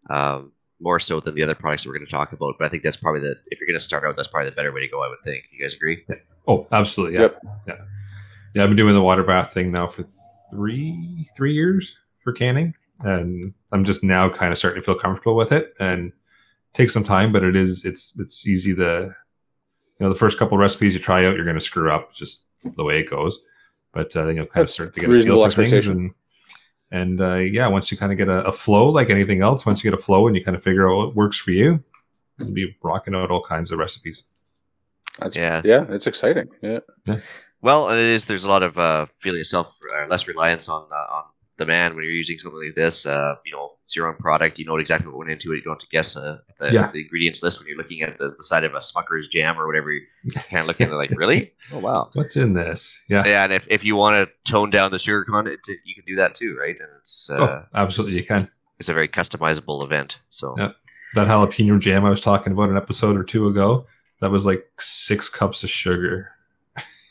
[0.10, 2.54] um, more so than the other products that we're going to talk about.
[2.58, 4.56] But I think that's probably the if you're going to start out, that's probably the
[4.56, 5.04] better way to go.
[5.04, 5.44] I would think.
[5.52, 6.02] You guys agree?
[6.08, 6.16] Yeah.
[6.48, 7.16] Oh, absolutely.
[7.16, 7.22] Yeah.
[7.24, 7.40] Yep.
[7.68, 7.76] Yeah.
[8.56, 8.64] Yeah.
[8.64, 10.06] I've been doing the water bath thing now for
[10.52, 12.76] three, three years for canning.
[13.02, 16.14] And I'm just now kind of starting to feel comfortable with it and it
[16.74, 19.14] takes some time, but it is, it's, it's easy to,
[20.00, 22.46] you know, the first couple recipes you try out, you're going to screw up just
[22.78, 23.44] the way it goes.
[23.94, 25.74] But uh, then you'll kind of start to get a feel for things.
[25.74, 26.14] expectation.
[26.92, 29.66] And, and uh, yeah, once you kind of get a, a flow like anything else,
[29.66, 31.84] once you get a flow and you kind of figure out what works for you,
[32.40, 34.24] you'll be rocking out all kinds of recipes.
[35.20, 35.62] That's, Yeah.
[35.66, 36.50] yeah, it's exciting.
[36.62, 36.80] Yeah.
[37.06, 37.20] yeah.
[37.62, 38.26] Well, it is.
[38.26, 41.22] There's a lot of uh, feeling of self, uh, less reliance on uh,
[41.62, 43.06] on demand when you're using something like this.
[43.06, 44.58] Uh, you know, it's your own product.
[44.60, 45.58] You know exactly what went into it.
[45.58, 46.90] You don't have to guess uh, the, Yeah.
[46.92, 49.68] the ingredients list when you're looking at the, the side of a Smucker's jam or
[49.68, 49.92] whatever.
[49.92, 50.02] You
[50.36, 51.54] kind of look at it like, really?
[51.74, 52.10] Oh wow.
[52.14, 53.04] What's in this?
[53.10, 53.24] Yeah.
[53.26, 56.16] Yeah, and if, if you want to tone down the sugar content, you can do
[56.16, 56.76] that too, right?
[56.80, 58.18] And it's uh, oh, absolutely.
[58.18, 58.50] You can.
[58.80, 60.20] it's a very customizable event.
[60.30, 60.72] So Yeah.
[61.16, 63.86] that jalapeno jam I was talking about an episode or two ago.
[64.22, 66.30] That was like six cups of sugar.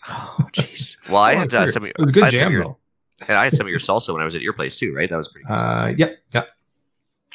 [0.09, 0.97] Oh, jeez.
[1.09, 1.85] Well, I had uh, some.
[1.85, 2.77] It was good I had some jam your- though.
[3.29, 5.09] And I had some of your salsa when I was at your place too, right?
[5.09, 5.47] That was pretty.
[5.47, 5.87] Good stuff.
[5.87, 6.45] Uh, yeah, yeah.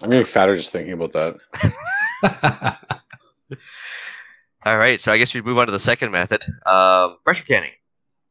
[0.01, 1.35] I'm getting fatter just thinking about that.
[4.65, 7.71] All right, so I guess we move on to the second method, um, pressure canning.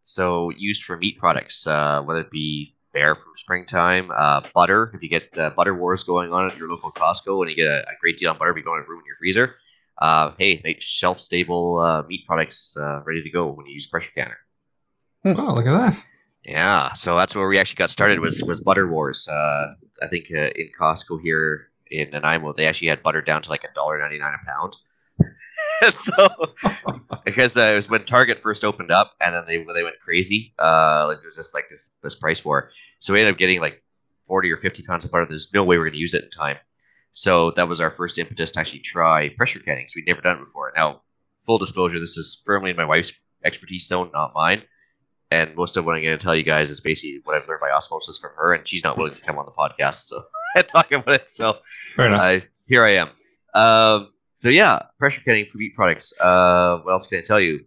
[0.02, 4.90] So used for meat products, uh, whether it be bear from springtime, uh, butter.
[4.94, 7.66] If you get uh, butter wars going on at your local Costco and you get
[7.66, 9.56] a, a great deal on butter, but you don't have room in your freezer.
[10.00, 13.86] Uh, hey, make shelf stable uh, meat products uh, ready to go when you use
[13.86, 14.38] a pressure canner.
[15.24, 16.04] oh, look at that.
[16.44, 19.26] Yeah, so that's where we actually got started was was butter wars.
[19.28, 23.50] Uh, I think uh, in Costco here in Nanaimo, they actually had butter down to
[23.50, 24.76] like a dollar ninety nine a pound.
[25.83, 26.28] and so
[27.24, 30.52] because uh, it was when Target first opened up, and then they they went crazy.
[30.59, 32.70] Uh, like there was just like this this price war.
[33.00, 33.83] So we ended up getting like
[34.26, 35.24] forty or fifty pounds of butter.
[35.26, 36.59] There's no way we're going to use it in time.
[37.12, 39.87] So that was our first impetus to actually try pressure canning.
[39.88, 40.72] So we'd never done it before.
[40.76, 41.02] Now,
[41.46, 43.12] full disclosure, this is firmly in my wife's
[43.44, 44.62] expertise zone, not mine.
[45.34, 47.60] And most of what I'm going to tell you guys is basically what I've learned
[47.60, 50.22] by osmosis from her, and she's not willing to come on the podcast, so
[50.56, 51.28] I talk about it.
[51.28, 51.58] So
[51.96, 52.20] Fair enough.
[52.20, 53.08] uh, here I am.
[53.52, 56.14] Um, so yeah, pressure canning for meat products.
[56.20, 57.64] Uh, what else can I tell you?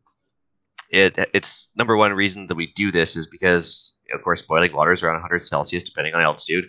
[0.91, 4.93] It it's number one reason that we do this is because of course boiling water
[4.93, 6.63] is around 100 Celsius depending on altitude.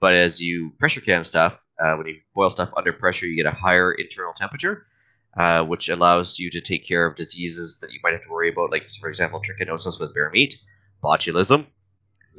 [0.00, 3.46] But as you pressure can stuff, uh, when you boil stuff under pressure, you get
[3.46, 4.82] a higher internal temperature,
[5.36, 8.50] uh, which allows you to take care of diseases that you might have to worry
[8.50, 10.56] about, like for example, trichinosis with bear meat,
[11.02, 11.66] botulism,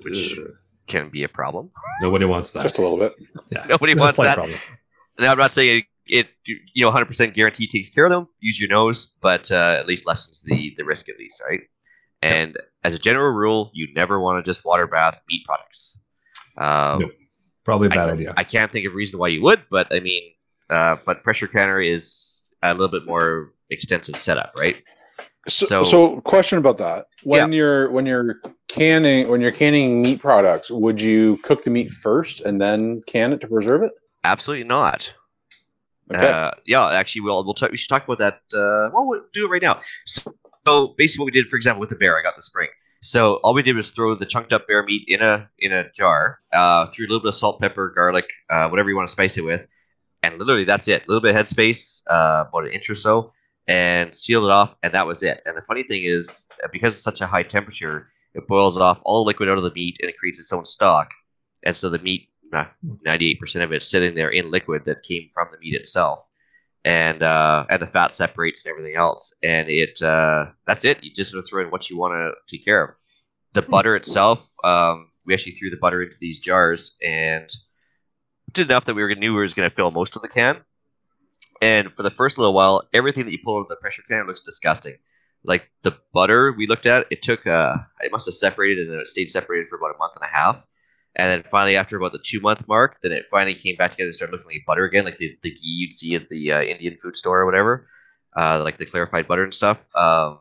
[0.04, 0.38] which
[0.88, 1.72] can be a problem.
[2.02, 2.64] Nobody wants that.
[2.64, 3.14] Just a little bit.
[3.52, 3.66] Yeah.
[3.70, 4.36] Nobody It's wants that.
[4.36, 4.58] problem.
[5.20, 8.28] Now, I'm not saying it, you know, 100% guarantee takes care of them.
[8.40, 11.62] Use your nose, but uh, at least lessens the the risk at least, right?
[12.22, 16.00] And as a general rule, you never want to just water bath meat products.
[16.58, 17.12] Um, Nope.
[17.66, 18.34] Probably a bad I, idea.
[18.36, 20.33] I can't think of a reason why you would, but I mean,
[20.70, 24.82] uh, but pressure canner is a little bit more extensive setup, right?
[25.48, 28.36] So, So- so, question about that: when you're when you're
[28.70, 33.34] canning when you're canning meat products, would you cook the meat first and then can
[33.34, 33.92] it to preserve it?
[34.24, 35.14] Absolutely not.
[36.14, 36.30] Okay.
[36.30, 38.36] Uh, yeah, actually, we'll we'll talk, we should talk about that.
[38.54, 39.80] Uh, well, we'll do it right now.
[40.06, 40.32] So,
[40.66, 42.70] so basically, what we did, for example, with the bear, I got the spring.
[43.02, 45.92] So all we did was throw the chunked up bear meat in a in a
[45.92, 49.12] jar, uh, threw a little bit of salt, pepper, garlic, uh, whatever you want to
[49.12, 49.62] spice it with,
[50.24, 51.04] and literally that's it.
[51.04, 53.32] A little bit of headspace, uh, about an inch or so,
[53.68, 55.42] and sealed it off, and that was it.
[55.46, 59.00] And the funny thing is, uh, because it's such a high temperature, it boils off
[59.04, 61.08] all the liquid out of the meat, and it creates its own stock.
[61.64, 62.24] And so the meat,
[63.06, 66.26] ninety-eight percent of it, is sitting there in liquid that came from the meat itself,
[66.84, 71.04] and uh, and the fat separates and everything else, and it uh, that's it.
[71.04, 72.90] You just gonna throw in what you want to take care of.
[73.54, 77.48] The butter itself, um, we actually threw the butter into these jars and
[78.60, 80.64] enough that we were knew we was gonna fill most of the can.
[81.62, 84.28] And for the first little while, everything that you pull out of the pressure can
[84.28, 84.96] looks disgusting.
[85.44, 89.00] Like the butter we looked at, it took uh, it must have separated and then
[89.00, 90.66] it stayed separated for about a month and a half.
[91.16, 94.08] And then finally, after about the two month mark, then it finally came back together
[94.08, 96.62] and started looking like butter again, like the, the ghee you'd see at the uh,
[96.62, 97.88] Indian food store or whatever,
[98.36, 99.86] uh, like the clarified butter and stuff.
[99.96, 100.40] Um,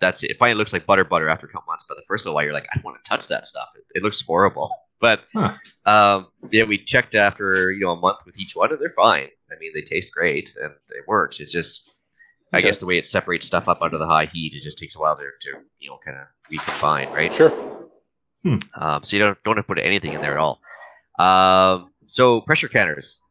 [0.00, 0.32] that's it.
[0.32, 2.44] It finally looks like butter butter after a couple months, but the first little while
[2.44, 3.68] you're like, I don't want to touch that stuff.
[3.76, 4.70] It, it looks horrible.
[5.00, 5.54] But Huh.
[5.86, 9.28] um, yeah, we checked after you know a month with each one, and they're fine.
[9.50, 11.40] I mean, they taste great and it works.
[11.40, 11.90] It's just,
[12.52, 12.66] I Okay.
[12.68, 15.00] guess, the way it separates stuff up under the high heat, it just takes a
[15.00, 17.32] while to, to you know kind of recombine, right?
[17.32, 17.52] Sure.
[18.74, 20.60] Um, so you don't don't have to put anything in there at all.
[21.18, 23.22] Um, so pressure canners.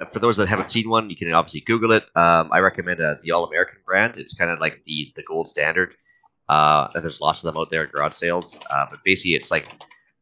[0.00, 2.04] Uh, For those that haven't seen one, you can obviously Google it.
[2.14, 4.16] Um, I recommend uh, the All American brand.
[4.16, 5.96] It's kind of like the the gold standard.
[6.48, 8.60] Uh, and there's lots of them out there at garage sales.
[8.70, 9.66] Uh, but basically, it's like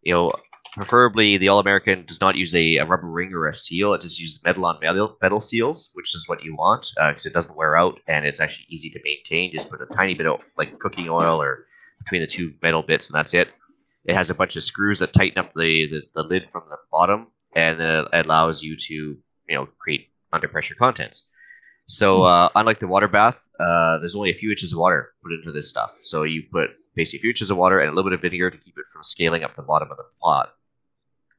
[0.03, 0.31] you know,
[0.75, 3.95] preferably the All American does not use a, a rubber ring or a seal.
[3.95, 7.33] It just uses metal on metal metal seals, which is what you want because it
[7.33, 9.53] doesn't wear out and it's actually easy to maintain.
[9.53, 11.67] Just put a tiny bit of like cooking oil or
[11.99, 13.49] between the two metal bits, and that's it.
[14.05, 16.77] It has a bunch of screws that tighten up the, the, the lid from the
[16.93, 19.19] bottom, and then it allows you to you
[19.51, 21.25] know create under pressure contents.
[21.87, 25.33] So uh, unlike the water bath, uh, there's only a few inches of water put
[25.33, 25.93] into this stuff.
[26.01, 28.51] So you put basically a few inches of water and a little bit of vinegar
[28.51, 30.55] to keep it from scaling up the bottom of the pot.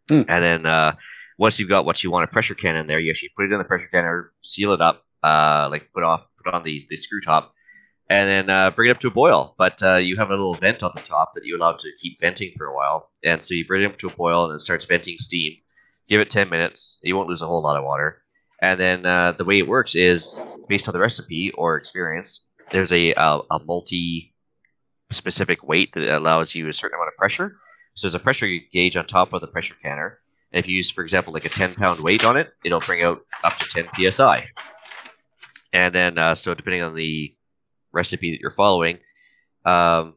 [0.10, 0.22] Hmm.
[0.28, 0.96] And then uh,
[1.38, 3.52] once you've got what you want a pressure can in there, you actually put it
[3.52, 6.96] in the pressure canner, seal it up, uh, like put off put on the the
[6.96, 7.54] screw top,
[8.10, 9.56] and then uh, bring it up to a boil.
[9.58, 12.20] But uh, you have a little vent on the top that you allow to keep
[12.20, 14.62] venting for a while, and so you bring it up to a boil and it
[14.62, 15.54] starts venting steam.
[16.08, 17.00] Give it ten minutes.
[17.04, 18.22] You won't lose a whole lot of water.
[18.62, 22.48] And then uh, the way it works is based on the recipe or experience.
[22.72, 24.34] There's a a, a multi
[25.12, 27.58] specific weight that allows you a certain amount of pressure.
[27.96, 30.20] So there's a pressure gauge on top of the pressure canner,
[30.52, 33.04] And if you use, for example, like a 10 pound weight on it, it'll bring
[33.04, 34.46] out up to 10 psi.
[35.74, 37.34] And then, uh, so depending on the
[37.94, 39.00] recipe that you're following,
[39.66, 40.16] um,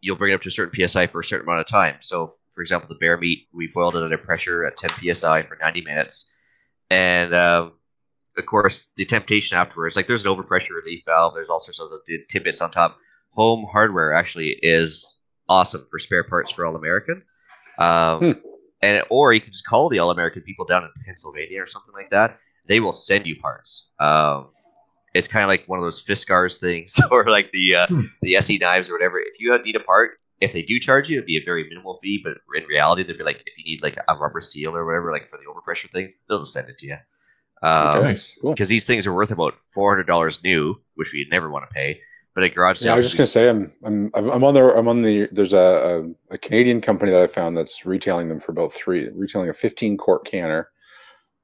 [0.00, 1.96] you'll bring it up to a certain psi for a certain amount of time.
[2.00, 5.56] So, for example, the bear meat, we boiled it under pressure at 10 psi for
[5.56, 6.32] 90 minutes.
[6.90, 7.72] And um,
[8.36, 11.90] of course, the temptation afterwards, like there's an overpressure relief valve, there's all sorts of
[12.06, 12.98] the tidbits on top.
[13.30, 15.21] Home hardware actually is
[15.56, 17.22] awesome for spare parts for All American.
[17.78, 18.32] Um, Hmm.
[18.82, 21.94] and or you can just call the All American people down in Pennsylvania or something
[22.00, 22.38] like that.
[22.68, 23.90] They will send you parts.
[24.00, 24.48] Um,
[25.14, 28.06] it's kind of like one of those Fiskars things, or like the uh, Hmm.
[28.22, 29.18] the SE knives or whatever.
[29.20, 31.98] If you need a part, if they do charge you, it'd be a very minimal
[32.02, 32.20] fee.
[32.24, 35.12] But in reality, they'd be like, if you need like a rubber seal or whatever,
[35.12, 36.96] like for the overpressure thing, they'll just send it to you.
[37.64, 38.36] Um, nice.
[38.40, 38.52] Cool.
[38.52, 41.72] because these things are worth about four hundred dollars new, which we'd never want to
[41.74, 42.00] pay.
[42.34, 44.88] But at garage Yeah, I was just gonna say I'm I'm I'm on the I'm
[44.88, 45.58] on the there's a,
[46.30, 49.52] a, a Canadian company that I found that's retailing them for about three retailing a
[49.52, 50.70] 15 quart canner,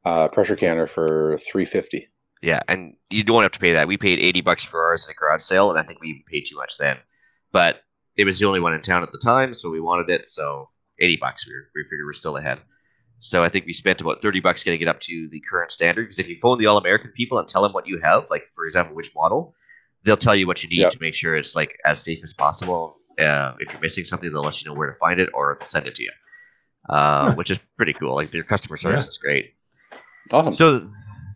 [0.05, 2.09] uh, pressure canner for 350.
[2.43, 3.89] yeah, and you don't have to pay that.
[3.89, 6.23] We paid eighty bucks for ours at a garage sale, and I think we even
[6.27, 6.97] paid too much then.
[7.53, 7.83] But
[8.17, 10.25] it was the only one in town at the time, so we wanted it.
[10.25, 10.71] So
[11.01, 12.61] eighty bucks, we, were, we figured we're still ahead.
[13.19, 16.05] So I think we spent about thirty bucks getting it up to the current standard.
[16.05, 18.45] Because if you phone the All American people and tell them what you have, like
[18.55, 19.55] for example, which model,
[20.09, 20.93] they'll tell you what you need Yep.
[20.93, 22.97] to make sure it's like as safe as possible.
[23.21, 25.67] Uh, if you're missing something, they'll let you know where to find it or they'll
[25.67, 26.11] send it to you,
[26.89, 27.35] uh, Huh.
[27.35, 28.15] which is pretty cool.
[28.15, 29.09] Like their customer service Yeah.
[29.09, 29.55] is great.
[30.33, 30.53] Awesome.
[30.53, 30.91] So,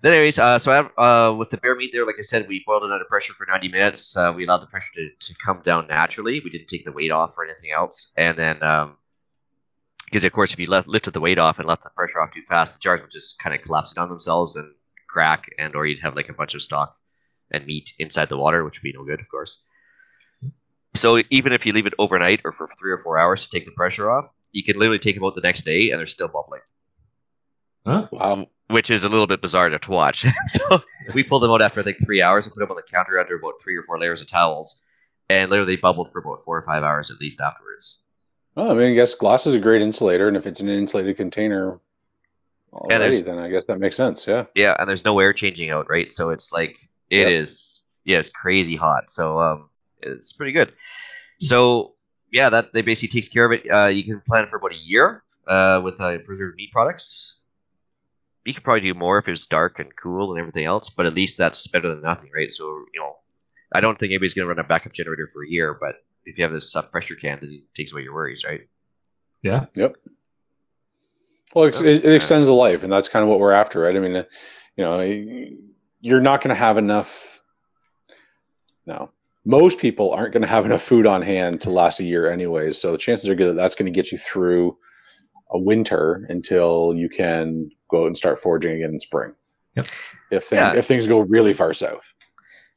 [0.05, 2.63] anyways, uh, so I have, uh, with the bear meat there, like I said, we
[2.67, 4.17] boiled it under pressure for 90 minutes.
[4.17, 6.41] Uh, we allowed the pressure to, to come down naturally.
[6.45, 8.13] We didn't take the weight off or anything else.
[8.17, 8.97] And then, um,
[10.05, 12.31] because of course, if you left, lifted the weight off and left the pressure off
[12.33, 14.71] too fast, the jars would just kind of collapse down themselves and
[15.09, 16.97] crack, and or you'd have like a bunch of stock
[17.53, 19.63] and meat inside the water, which would be no good, of course.
[20.95, 23.65] So even if you leave it overnight or for three or four hours to take
[23.65, 26.29] the pressure off, you can literally take them out the next day and they're still
[26.29, 26.61] bubbling
[27.87, 28.07] Huh?
[28.13, 28.47] wow.
[28.69, 30.25] which is a little bit bizarre to watch.
[30.47, 30.83] so
[31.15, 33.37] we pulled them out after like three hours and put them on the counter under
[33.37, 34.81] about three or four layers of towels,
[35.29, 38.03] and literally they bubbled for about four or five hours at least afterwards.
[38.55, 41.17] Well, I mean, I guess glass is a great insulator, and if it's an insulated
[41.17, 41.81] container,
[42.73, 44.27] already, there's- then I guess that makes sense.
[44.29, 44.45] Yeah.
[44.55, 46.13] Yeah, and there's no air changing out, right?
[46.13, 46.77] So it's like
[47.21, 48.13] it is, Yep.
[48.13, 49.11] yeah, it's crazy hot.
[49.11, 49.71] So um,
[50.01, 50.73] it's pretty good.
[51.39, 51.95] So
[52.33, 53.71] yeah, that they basically takes care of it.
[53.71, 57.37] Uh, you can plan for about a year uh, with uh, preserved meat products.
[58.45, 61.07] You could probably do more if it was dark and cool and everything else, but
[61.07, 62.51] at least that's better than nothing, right?
[62.51, 63.17] So you know,
[63.73, 66.39] I don't think anybody's going to run a backup generator for a year, but if
[66.39, 68.63] you have this uh, pressure can, then it takes away your worries, right?
[69.43, 69.67] Yeah.
[69.75, 69.97] Yep.
[71.55, 73.95] Well, it, it extends the life, and that's kind of what we're after, right?
[73.95, 74.25] I mean, uh,
[74.77, 75.51] you know, y-
[76.03, 77.41] you're not going to have enough.
[78.87, 79.11] No,
[79.45, 82.79] most people aren't going to have enough food on hand to last a year, anyways.
[82.79, 84.77] So the chances are good that that's going to get you through
[85.51, 89.33] a winter until you can go out and start foraging again in spring.
[89.77, 89.87] Yep.
[90.31, 90.75] If things, Yeah.
[90.75, 92.13] if things go really far south.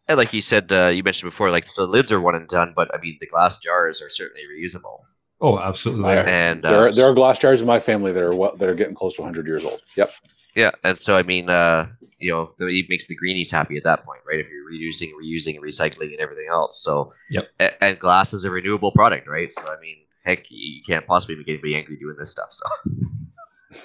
[0.07, 2.47] And like you said, uh, you mentioned before, like so the lids are one and
[2.47, 4.99] done, but I mean the glass jars are certainly reusable.
[5.41, 6.05] Oh, absolutely.
[6.05, 6.25] I- they are.
[6.27, 8.75] And There uh, are, there are glass jars in my family that are that are
[8.75, 9.81] getting close to 100 years old.
[9.97, 10.11] Yep.
[10.55, 11.87] Yeah, and so I mean, uh,
[12.19, 14.39] you know, the- it makes the greenies happy at that point, right?
[14.39, 16.81] If you're reusing, reusing, and recycling, and everything else.
[16.83, 17.47] So, Yep.
[17.81, 19.51] And glass is a renewable product, right?
[19.51, 22.47] So I mean, heck, you can't possibly make anybody angry doing this stuff.
[22.51, 22.65] So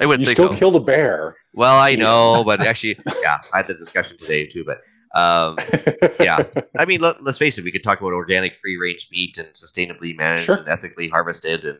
[0.00, 0.58] I wouldn't You think still so.
[0.58, 1.36] killed a bear.
[1.52, 4.64] well, I know, but actually, yeah, I had the discussion today too.
[4.64, 4.78] But
[5.18, 5.56] um,
[6.20, 6.44] Yeah.
[6.78, 7.64] I mean, let, let's face it.
[7.64, 10.56] We could talk about organic, free-range meat and sustainably managed Sure.
[10.58, 11.78] and ethically harvested, and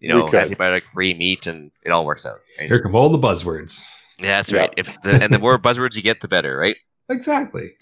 [0.00, 2.38] you know, antibiotic-free meat, and it all works out.
[2.58, 2.68] Right?
[2.68, 3.86] Here come all the buzzwords.
[4.20, 4.60] Yeah, that's Yeah.
[4.60, 4.74] right.
[4.76, 6.76] If the, and the more buzzwords you get, the better, right?
[7.08, 7.72] Exactly.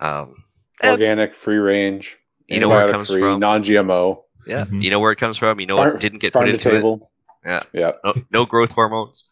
[0.00, 0.34] Um,
[0.84, 2.18] organic, free range,
[2.48, 3.38] You know where it comes free, from.
[3.40, 4.82] non-GMO, yeah, Mhm.
[4.82, 5.60] you know where it comes from.
[5.60, 7.10] You know farm, it didn't get farm put to into table.
[7.44, 7.60] Yeah.
[7.72, 7.92] yeah.
[8.04, 9.24] No, no growth hormones.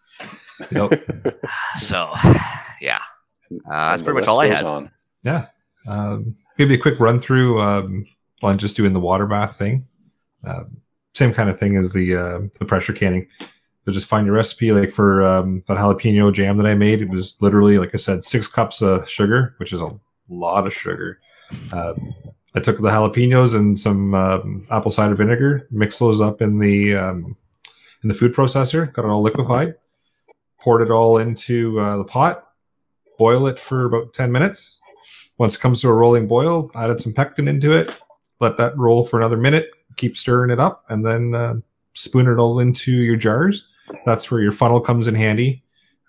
[0.71, 1.05] Yep.
[1.79, 2.13] So,
[2.81, 2.99] yeah,
[3.71, 4.65] uh, that's pretty much all I goes had.
[4.67, 4.91] on.
[5.23, 5.47] Yeah.
[5.89, 8.05] Um, give you a quick run through um,
[8.43, 9.87] on just doing the water bath thing.
[10.45, 10.79] Um,
[11.15, 13.27] same kind of thing as the uh, the pressure canning.
[13.93, 14.73] Just find your recipe.
[14.73, 18.25] Like for um, that jalapeno jam that I made, it was literally, like I said,
[18.25, 21.21] six cups of sugar, which is a lot of sugar.
[21.73, 22.15] Um,
[22.55, 26.95] I took the jalapenos and some um, apple cider vinegar, mixed those up in the
[26.97, 27.37] um,
[28.03, 29.75] in the food processor, got it all liquefied,
[30.59, 32.49] poured it all into uh, the pot,
[33.19, 34.81] boil it for about ten minutes.
[35.39, 38.01] Once it comes to a rolling boil, added some pectin into it,
[38.41, 41.55] let that roll for another minute, keep stirring it up, and then uh,
[41.93, 43.69] spoon it all into your jars.
[44.05, 45.63] That's where your funnel comes in handy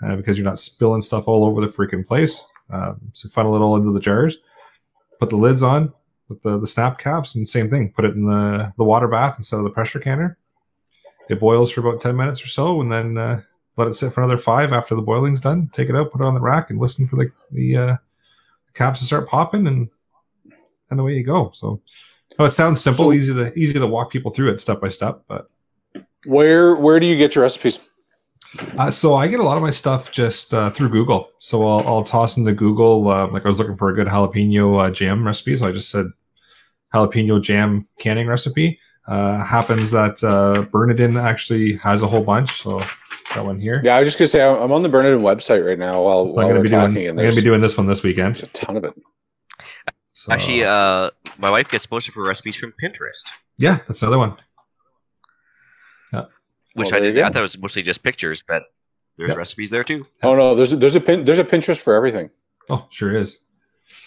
[0.04, 2.48] uh, because you're not spilling stuff all over the freaking place.
[2.70, 4.38] Um, so funnel it all into the jars,
[5.20, 5.92] put the lids on
[6.28, 7.92] with the, the snap caps, and same thing.
[7.92, 10.38] Put it in the, the water bath instead of the pressure canner.
[11.30, 13.42] It boils for about ten minutes or so, and then uh,
[13.76, 15.70] let it sit for another five after the boiling's done.
[15.74, 17.98] Take it out, put it on the rack, and listen for the the uh,
[18.74, 19.90] caps to start popping, and
[20.90, 21.52] and away you go.
[21.54, 21.82] So,
[22.40, 25.24] oh, it sounds simple, easy to easy to walk people through it step by step,
[25.28, 25.50] but
[26.26, 27.80] Where where do you get your recipes?
[28.78, 31.30] Uh, so I get a lot of my stuff just uh, through Google.
[31.38, 33.08] So I'll, I'll toss into Google.
[33.08, 35.92] Uh, like I was looking for a good jalapeno uh, jam recipe, so I just
[35.92, 36.08] said
[36.94, 38.80] jalapeno jam canning recipe.
[39.08, 42.50] Uh, happens that uh, Bernardin actually has a whole bunch.
[42.50, 42.80] So
[43.36, 43.82] that one here.
[43.84, 46.28] Yeah, I was just gonna say I'm I'm on the Bernardin website right now while,
[46.28, 47.10] So while I'm we're gonna be talking, doing.
[47.10, 48.36] I'm gonna be doing this one this weekend.
[48.36, 48.94] there's a ton of it.
[50.12, 54.18] So, Actually, uh, my wife gets most of her recipes from Pinterest, yeah, that's another
[54.18, 54.36] one.
[56.76, 57.24] Which Well, I there you did.
[57.24, 57.34] I go.
[57.34, 58.64] thought it was mostly just pictures, but
[59.18, 59.38] there's Yep.
[59.38, 60.06] recipes there too.
[60.24, 62.30] Oh no, there's a, there's a pin, there's a Pinterest for everything.
[62.70, 63.44] Oh, sure is.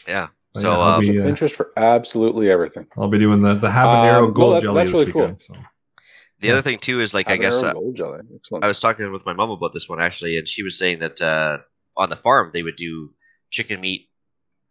[0.08, 0.28] Yeah.
[0.54, 2.86] But So yeah, I'll, uh, be, uh, Pinterest for absolutely everything.
[2.96, 5.38] I'll be doing the the habanero Um, well, gold that- jelly that's this really cool.
[5.38, 5.54] So
[6.40, 6.52] the yeah.
[6.54, 8.20] other thing too is like I guess Habanero uh, gold jelly.
[8.36, 8.64] Excellent.
[8.64, 11.20] I was talking with my mom about this one actually, and she was saying that
[11.22, 11.58] uh,
[11.96, 13.12] on the farm they would do
[13.50, 14.08] chicken meat,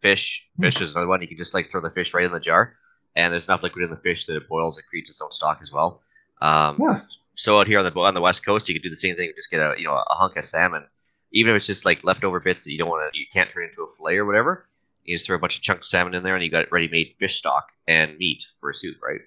[0.00, 0.48] fish.
[0.56, 0.62] Hmm.
[0.62, 1.20] Fish is another one.
[1.22, 2.74] You can just like throw the fish right in the jar,
[3.16, 5.58] and there's enough liquid in the fish that it boils and creates its own stock
[5.62, 6.02] as well.
[6.40, 7.00] Um, yeah,
[7.34, 9.32] So out here on the on the west coast, you could do the same thing.
[9.34, 10.84] Just get a you know a hunk of salmon,
[11.32, 13.64] even if it's just like leftover bits that you don't want to, you can't turn
[13.64, 14.66] into a fillet or whatever.
[15.04, 17.14] You just throw a bunch of chunks of salmon in there, and you got ready-made
[17.18, 19.20] fish stock and meat for a soup, right?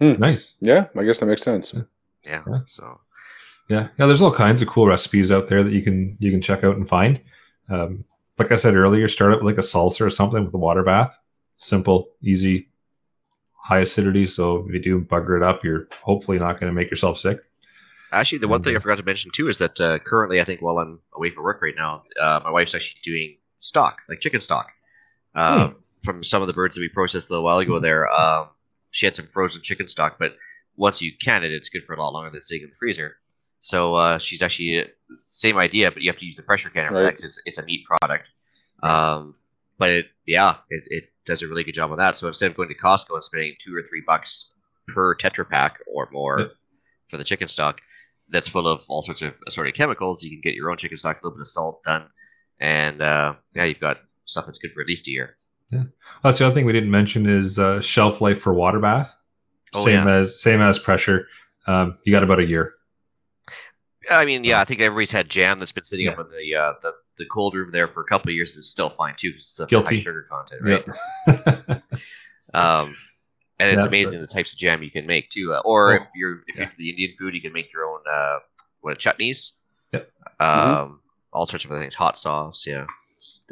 [0.00, 0.56] nice.
[0.60, 1.72] yeah, I guess that makes sense.
[1.72, 2.42] Yeah.
[2.46, 2.60] Yeah.
[2.66, 3.00] So
[3.68, 4.06] Yeah, yeah.
[4.06, 6.76] There's all kinds of cool recipes out there that you can you can check out
[6.76, 7.20] and find.
[7.68, 8.04] Um,
[8.38, 10.82] like I said earlier, start out with like a salsa or something with a water
[10.82, 11.18] bath.
[11.56, 12.68] Simple, easy,
[13.62, 14.26] high acidity.
[14.26, 17.38] So if you do bugger it up, you're hopefully not going to make yourself sick.
[18.12, 18.82] Actually, the one thing I Mhm.
[18.82, 21.62] forgot to mention too is that uh, currently, I think while I'm away from work
[21.62, 24.68] right now, uh, my wife's actually doing stock, like chicken stock,
[25.34, 25.70] uh,
[26.04, 27.78] from some of the birds that we processed a little while ago.
[27.80, 28.48] There, um,
[28.90, 30.36] she had some frozen chicken stock, but
[30.76, 33.16] once you can it, it's good for a lot longer than sitting in the freezer.
[33.60, 34.84] So uh, she's actually uh,
[35.14, 37.14] same idea, but you have to use the pressure canner for that Right.
[37.16, 38.28] 'cause it's, it's a meat product.
[38.82, 39.36] Um,
[39.78, 42.16] but it, yeah, it, it does a really good job on that.
[42.16, 44.54] So instead of going to Costco and spending two or three bucks
[44.88, 46.52] per Tetra Pak or more Yep.
[47.08, 47.80] for the chicken stock,
[48.28, 50.22] that's full of all sorts of assorted chemicals.
[50.24, 52.06] You can get your own chicken stock, a little bit of salt done,
[52.60, 55.36] and uh, yeah, you've got stuff that's good for at least a year.
[55.70, 55.84] Yeah,
[56.22, 59.16] that's the other thing we didn't mention is uh, shelf life for water bath.
[59.74, 60.14] Oh, same yeah.
[60.16, 61.26] as same as pressure.
[61.66, 62.74] Um, you got about a year.
[64.10, 66.24] I mean, yeah, I think everybody's had jam that's been sitting up Yeah.
[66.24, 68.56] in the, uh, the the cold room there for a couple of years.
[68.56, 69.96] is still fine too, because it's such Guilty.
[69.96, 70.84] high sugar content, right?
[71.26, 71.78] Yeah.
[72.54, 72.94] Um,
[73.58, 75.54] and it's Yeah, amazing the types of jam you can make too.
[75.54, 76.64] Uh, or Oh, if you're if yeah.
[76.64, 78.38] you're the Indian food, you can make your own uh,
[78.82, 79.52] what chutneys.
[79.92, 80.10] Yep.
[80.40, 81.00] Um,
[81.32, 81.94] all sorts of other things.
[81.94, 82.84] Hot sauce, yeah.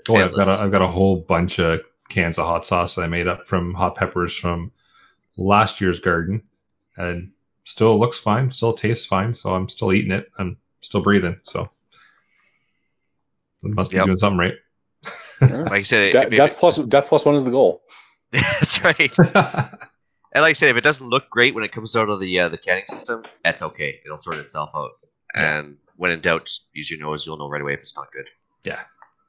[0.08, 3.02] Oh, I've got a, I've got a whole bunch of cans of hot sauce that
[3.02, 4.72] I made up from hot peppers from
[5.36, 6.42] last year's garden,
[6.96, 7.30] and
[7.64, 9.32] still looks fine, still tastes fine.
[9.32, 10.30] So I'm still eating it.
[10.38, 11.38] I'm still breathing.
[11.44, 11.70] So
[13.64, 14.06] I must be Yep.
[14.06, 14.54] doing something right.
[15.40, 17.82] like I said, De- if- if- death plus death plus one is the goal.
[18.32, 19.16] that's right.
[20.32, 22.38] And like I said, if it doesn't look great when it comes out of the
[22.38, 23.98] uh, the canning system, that's okay.
[24.04, 24.90] It'll sort itself out.
[25.34, 27.26] And when in doubt, just use your nose.
[27.26, 28.26] You'll know right away if it's not good.
[28.64, 28.78] Yeah.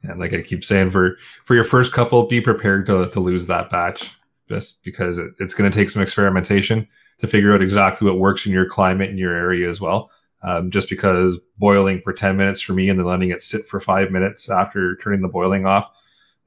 [0.03, 3.47] And like I keep saying, for for your first couple, be prepared to to lose
[3.47, 4.15] that batch,
[4.47, 6.87] just because it, it's going to take some experimentation
[7.19, 10.11] to figure out exactly what works in your climate and your area as well.
[10.43, 13.79] Um, just because boiling for ten minutes for me and then letting it sit for
[13.79, 15.91] five minutes after turning the boiling off,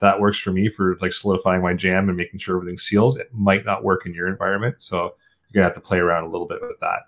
[0.01, 3.17] that works for me for like solidifying my jam and making sure everything seals.
[3.17, 5.15] It might not work in your environment, so
[5.51, 7.03] you're gonna have to play around a little bit with that.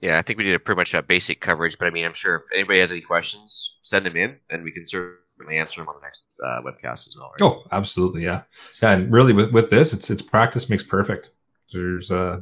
[0.00, 2.14] Yeah, I think we did a pretty much a basic coverage, but I mean, I'm
[2.14, 5.88] sure if anybody has any questions, send them in, and we can certainly answer them
[5.88, 7.30] on the next uh, webcast as well.
[7.30, 7.46] Right?
[7.46, 8.42] Oh, absolutely, yeah,
[8.82, 8.92] yeah.
[8.92, 11.30] And really, with, with this, it's it's practice makes perfect.
[11.72, 12.40] There's uh,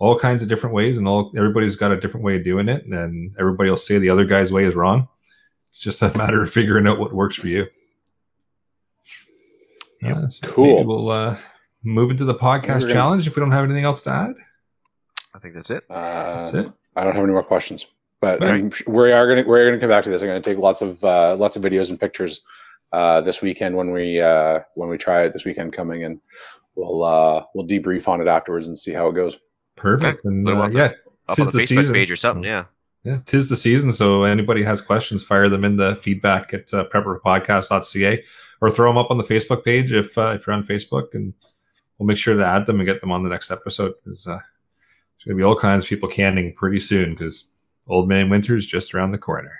[0.00, 2.84] all kinds of different ways, and all everybody's got a different way of doing it,
[2.86, 5.06] and everybody will say the other guy's way is wrong.
[5.68, 7.66] It's just a matter of figuring out what works for you.
[10.02, 10.16] Yep.
[10.16, 10.74] Uh, so Cool.
[10.76, 11.36] maybe We'll uh,
[11.84, 14.34] move into the podcast gonna- challenge if we don't have anything else to add.
[15.34, 15.84] I think that's it.
[15.88, 16.72] Uh, That's it.
[16.96, 17.86] I don't have any more questions,
[18.20, 18.54] but Right.
[18.54, 20.22] I'm sh- we are gonna we're gonna come back to this.
[20.22, 22.40] I'm gonna take lots of uh, lots of videos and pictures
[22.92, 26.20] uh, this weekend when we uh, when we try it this weekend coming, and
[26.74, 29.38] we'll uh, we'll debrief on it afterwards and see how it goes.
[29.76, 30.24] Perfect.
[30.24, 30.90] And uh, yeah,
[31.28, 31.94] Up Tis on the, the Facebook season.
[31.94, 32.44] page or something.
[32.44, 32.64] Yeah.
[33.02, 33.92] Yeah, tis the season.
[33.94, 38.22] So anybody has questions, fire them in the feedback at uh, prepperpodcast.ca
[38.60, 41.32] or throw them up on the Facebook page if uh, if you're on Facebook, and
[41.98, 44.32] we'll make sure to add them and get them on the next episode because uh,
[44.32, 47.48] there's going to be all kinds of people canning pretty soon because
[47.88, 49.58] Old Man Winter's just around the corner.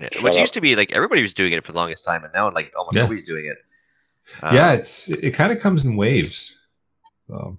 [0.00, 0.38] Yeah, Which up.
[0.40, 2.72] used to be like everybody was doing it for the longest time, and now like
[2.78, 3.02] almost Yeah.
[3.02, 3.56] nobody's doing it.
[4.40, 6.62] Uh, yeah, it's it, kind of comes in waves.
[7.26, 7.56] So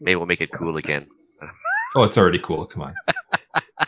[0.00, 1.06] maybe we'll make it cool again.
[1.96, 2.66] Oh, it's already cool.
[2.66, 2.94] Come on.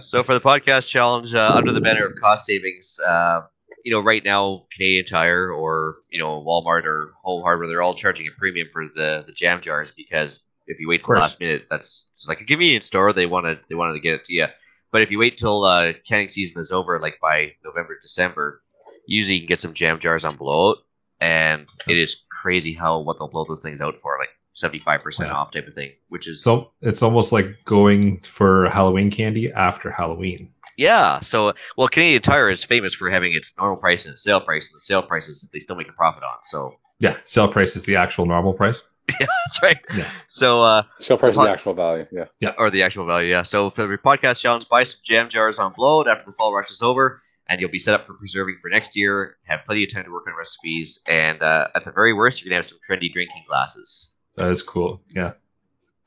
[0.00, 3.40] so for the podcast challenge, uh, under the banner of cost savings, uh,
[3.84, 7.94] you know, right now Canadian Tire or you know Walmart or Home Hardware, they're all
[7.94, 11.40] charging a premium for the the jam jars because if you wait till the last
[11.40, 13.12] minute, that's it's like a convenience store.
[13.12, 14.46] They wanted they wanted to get it to you,
[14.92, 18.62] but if you wait till uh, canning season is over, like by November December,
[19.06, 20.78] usually you can get some jam jars on blowout,
[21.20, 25.00] and it is crazy how what they'll blow those things out for, like seventy five
[25.00, 25.36] percent Yeah.
[25.36, 29.90] off type of thing, which is So it's almost like going for Halloween candy after
[29.90, 30.50] Halloween.
[30.78, 31.20] Yeah.
[31.20, 34.68] So, well, Canadian Tire is famous for having its normal price and its sale price,
[34.70, 36.36] and the sale prices they still make a profit on.
[36.42, 38.82] So Yeah, sale price is the actual normal price.
[39.20, 39.76] Yeah, that's right.
[39.96, 40.08] Yeah.
[40.28, 42.06] So, uh, Sale price is the actual value.
[42.12, 42.26] Yeah.
[42.40, 42.52] Yeah.
[42.56, 43.42] or the actual value, yeah.
[43.42, 46.70] So for the podcast challenge, buy some jam jars on blowout after the fall rush
[46.70, 49.36] is over, and you'll be set up for preserving for next year.
[49.44, 52.50] Have plenty of time to work on recipes, and uh, at the very worst, you're
[52.50, 54.11] gonna have some trendy drinking glasses.
[54.36, 55.02] That is cool.
[55.14, 55.32] Yeah.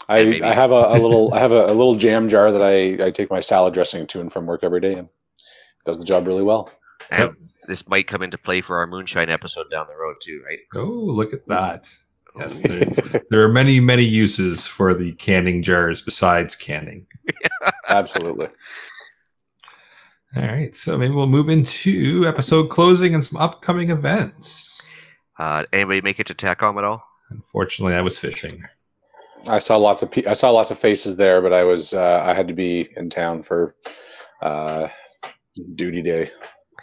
[0.08, 3.08] I, I have a, a little I have a, a little jam jar that I,
[3.08, 5.10] I take my salad dressing to and from work every day and
[5.86, 6.70] does the job really well.
[7.12, 7.34] And Yep.
[7.68, 10.60] this might come into play for our moonshine episode down the road too, right?
[10.76, 11.88] Oh, look at that.
[12.38, 17.08] Yes, there, there are many, many uses for the canning jars besides canning.
[17.90, 18.50] Absolutely.
[20.36, 24.86] All right, so maybe we'll move into episode closing and some upcoming events.
[25.40, 27.04] Uh, anybody make it to TACOM at all?
[27.30, 28.64] Unfortunately, I was fishing.
[29.48, 32.22] I saw lots of pe- I saw lots of faces there, but I was uh,
[32.26, 33.76] I had to be in town for
[34.42, 34.88] uh,
[35.76, 36.32] duty day.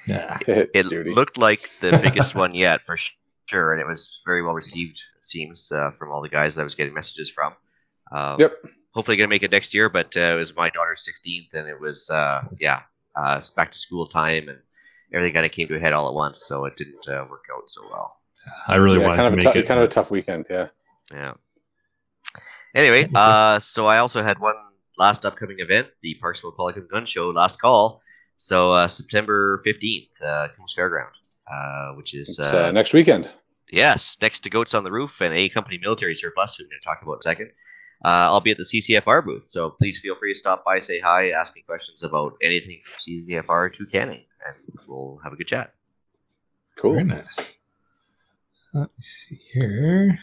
[0.07, 0.39] Yeah.
[0.49, 1.13] It duty.
[1.13, 2.97] looked like the biggest one yet, for
[3.47, 5.01] sure, and it was very well received.
[5.17, 7.55] It seems uh, from all the guys that I was getting messages from.
[8.13, 8.53] Um, Yep.
[8.95, 11.81] Hopefully, gonna make it next year, but uh, it was my daughter's 16th, and it
[11.81, 12.83] was uh, yeah,
[13.17, 14.59] uh, it's back to school time, and
[15.15, 17.45] everything kind of came to a head all at once, so it didn't uh, work
[17.57, 18.17] out so well.
[18.67, 19.67] I really yeah, wanted kind to of make tou- it.
[19.67, 20.47] kind of a tough weekend.
[20.51, 20.69] Yeah.
[21.15, 21.35] Yeah.
[22.75, 23.27] Anyway, Thank you, sir.
[23.27, 24.55] uh, so I also had one
[24.99, 28.01] last upcoming event, the Parksville Pelican Gun Show, last call.
[28.37, 31.13] So uh, September 15th, uh, Coombs Fairground,
[31.53, 33.29] uh, which is uh, uh, next weekend.
[33.71, 36.81] Yes, next to Goats on the Roof and A Company Military Surplus, who we're going
[36.81, 37.51] to talk about in a second.
[38.05, 40.99] Uh, I'll be at the CCFR booth, so please feel free to stop by, say
[40.99, 44.57] hi, ask me questions about anything from CCFR to canning, and
[44.89, 45.73] we'll have a good chat.
[46.77, 46.95] Cool.
[46.95, 47.57] Very nice.
[48.75, 50.19] Let me see here.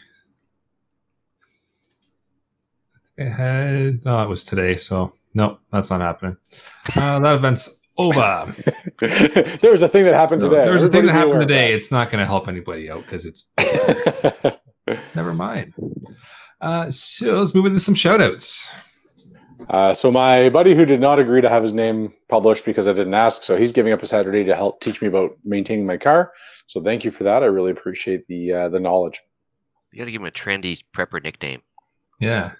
[3.18, 4.00] I had.
[4.06, 6.36] Oh, it was today, so no, that's not happening.
[6.96, 8.52] Uh, that event's over.
[9.00, 10.64] there was a thing that happened So, today.
[10.64, 11.72] There was a thing that happened today.
[11.72, 13.52] It's not going to help anybody out because it's
[15.14, 15.74] never mind.
[16.60, 18.89] Uh, so let's move into some shout outs.
[19.70, 22.92] Uh, so my buddy who did not agree to have his name published because I
[22.92, 25.96] didn't ask, so he's giving up a Saturday to help teach me about maintaining my
[25.96, 26.32] car.
[26.66, 27.44] So thank you for that.
[27.44, 29.20] I really appreciate the uh, the knowledge.
[29.92, 31.62] You got to give him a trendy prepper nickname.
[32.18, 32.52] Yeah.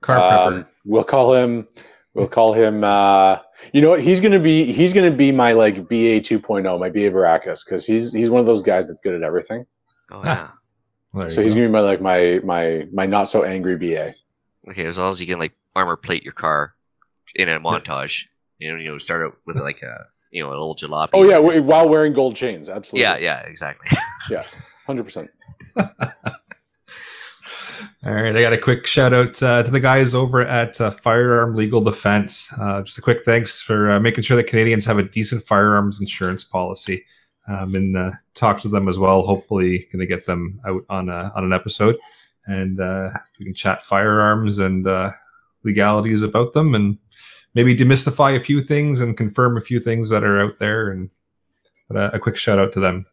[0.00, 0.56] Car prepper.
[0.60, 1.68] Um, we'll call him.
[2.14, 2.82] We'll call him.
[2.82, 3.40] Uh,
[3.74, 4.00] you know what?
[4.02, 4.64] He's gonna be.
[4.64, 8.46] He's gonna be my like BA 2.0, my BA Baracus, because he's he's one of
[8.46, 9.66] those guys that's good at everything.
[10.10, 10.24] Oh, Ah.
[10.24, 10.48] yeah.
[11.12, 11.60] Well, So he's go.
[11.60, 14.14] gonna be my like my my my not so angry BA.
[14.70, 16.74] Okay, as long as you can, like, armor plate your car
[17.34, 18.26] in a montage.
[18.58, 21.10] You know, you know, start out with, like, a, you know, a little jalopy.
[21.12, 23.02] Oh yeah, w- while wearing gold chains, absolutely.
[23.02, 23.96] Yeah, yeah, exactly.
[24.30, 24.44] yeah,
[24.86, 25.30] hundred percent.
[28.04, 30.90] All right, I got a quick shout out uh, to the guys over at uh,
[30.90, 32.52] Firearm Legal Defense.
[32.58, 36.00] Uh, just a quick thanks for uh, making sure that Canadians have a decent firearms
[36.00, 37.04] insurance policy.
[37.48, 39.22] Um, and uh, talk to them as well.
[39.22, 41.96] Hopefully, going to get them out on a, on an episode,
[42.46, 45.10] and uh, we can chat firearms and uh,
[45.66, 46.96] legalities about them, and
[47.54, 50.88] maybe demystify a few things and confirm a few things that are out there.
[50.90, 51.10] And
[51.88, 53.04] but uh, a quick shout out to them.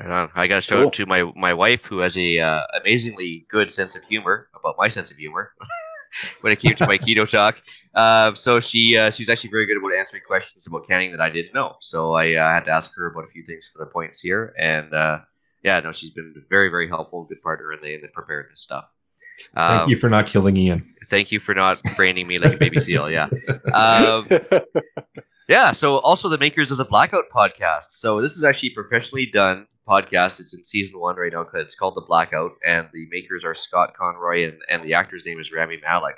[0.00, 0.28] Right.
[0.34, 0.88] I got to show Cool.
[0.88, 4.74] it to my my wife, who has a uh, amazingly good sense of humor about
[4.76, 5.52] my sense of humor
[6.40, 7.62] when it came to my keto talk.
[7.94, 11.20] Uh, so she uh, she was actually very good about answering questions about canning that
[11.20, 11.76] I didn't know.
[11.80, 14.52] So I uh, had to ask her about a few things for the points here,
[14.58, 15.20] and uh,
[15.62, 18.86] yeah, no, she's been very very helpful, good partner in the in the preparedness stuff.
[19.54, 20.93] Thank Um, you for not killing Ian.
[21.08, 23.10] Thank you for not branding me like a baby seal.
[23.10, 23.28] Yeah.
[23.72, 24.28] Um,
[25.48, 25.72] yeah.
[25.72, 27.88] So also the makers of the Blackout podcast.
[27.90, 30.40] So this is actually professionally done podcast.
[30.40, 31.46] It's in season one right now.
[31.54, 35.38] It's called the Blackout, and the makers are Scott Conroy and, and the actor's name
[35.38, 36.16] is Rami Malek.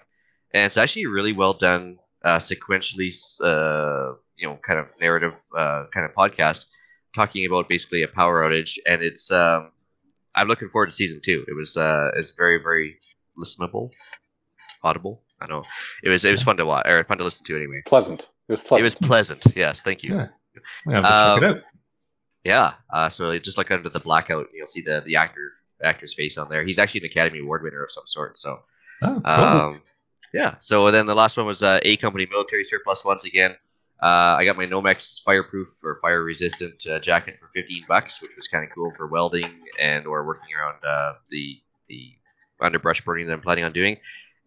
[0.53, 3.13] And it's actually really well done, uh, sequentially,
[3.43, 6.67] uh, you know, kind of narrative uh, kind of podcast
[7.15, 8.79] talking about basically a power outage.
[8.87, 9.73] And it's um,
[10.35, 11.45] I'm looking forward to season two.
[11.49, 12.99] It was uh, it's very very
[13.39, 13.91] listenable,
[14.87, 15.23] audible.
[15.41, 15.69] I don't know.
[16.03, 17.83] It was it was fun to watch or fun to listen to anyway.
[17.87, 18.31] pleasant.
[18.49, 18.81] It was pleasant.
[18.81, 19.47] It was pleasant.
[19.57, 20.15] Yes, thank you.
[20.15, 20.29] Yeah.
[20.89, 21.63] I have to check it Um, out.
[22.45, 22.73] Yeah.
[22.93, 26.49] Uh, so just look under the blackout, you'll see the the actor actor's face on
[26.49, 26.65] there.
[26.65, 28.39] He's actually an Academy Award winner of some sort.
[28.39, 28.61] So
[29.03, 29.45] Oh, cool.
[29.45, 29.83] Um,
[30.33, 30.55] yeah.
[30.59, 33.53] So then the last one was uh, A Company Military Surplus once again.
[34.03, 38.35] Uh, I got my Nomex fireproof or fire resistant uh, jacket for 15 bucks, which
[38.37, 39.47] was kind of cool for welding
[39.79, 42.13] and or working around uh, the the
[42.61, 43.97] underbrush burning that I'm planning on doing.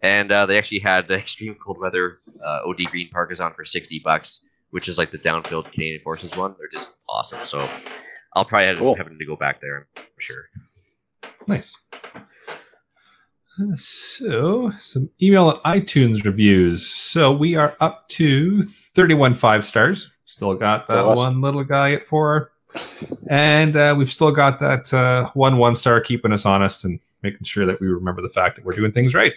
[0.02, 3.66] And uh, they actually had the extreme cold weather uh, OD green parkas on for
[3.66, 6.56] 60 bucks, which is like the downfield Canadian Forces one.
[6.58, 7.40] They're just awesome.
[7.46, 7.68] So
[8.36, 8.96] I'll probably have, Cool.
[8.96, 10.50] having to go back there for sure.
[11.48, 11.76] Nice.
[13.60, 16.88] Uh, So, some email and iTunes reviews.
[16.88, 20.12] So, we are up to 31 five stars.
[20.26, 21.24] Still got that Awesome.
[21.26, 22.52] one little guy at four.
[23.30, 27.44] And uh, we've still got that uh, one one star keeping us honest and making
[27.44, 29.34] sure that we remember the fact that we're doing things right.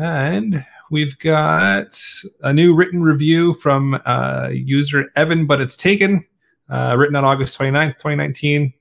[0.00, 1.94] And we've got
[2.42, 6.24] a new written review from uh, user Evan, but it's taken,
[6.70, 8.72] uh, written on August 29th, 2019.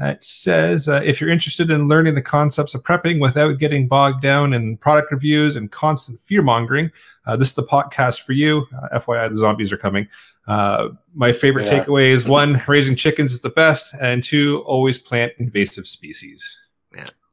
[0.00, 3.88] Uh, it says uh, if you're interested in learning the concepts of prepping without getting
[3.88, 6.90] bogged down in product reviews and constant fear mongering,
[7.26, 8.66] uh, this is the podcast for you.
[8.76, 10.06] Uh, FYI, the zombies are coming.
[10.46, 11.82] Uh, my favorite Yeah.
[11.82, 16.60] takeaway is one, raising chickens is the best, and two, always plant invasive species.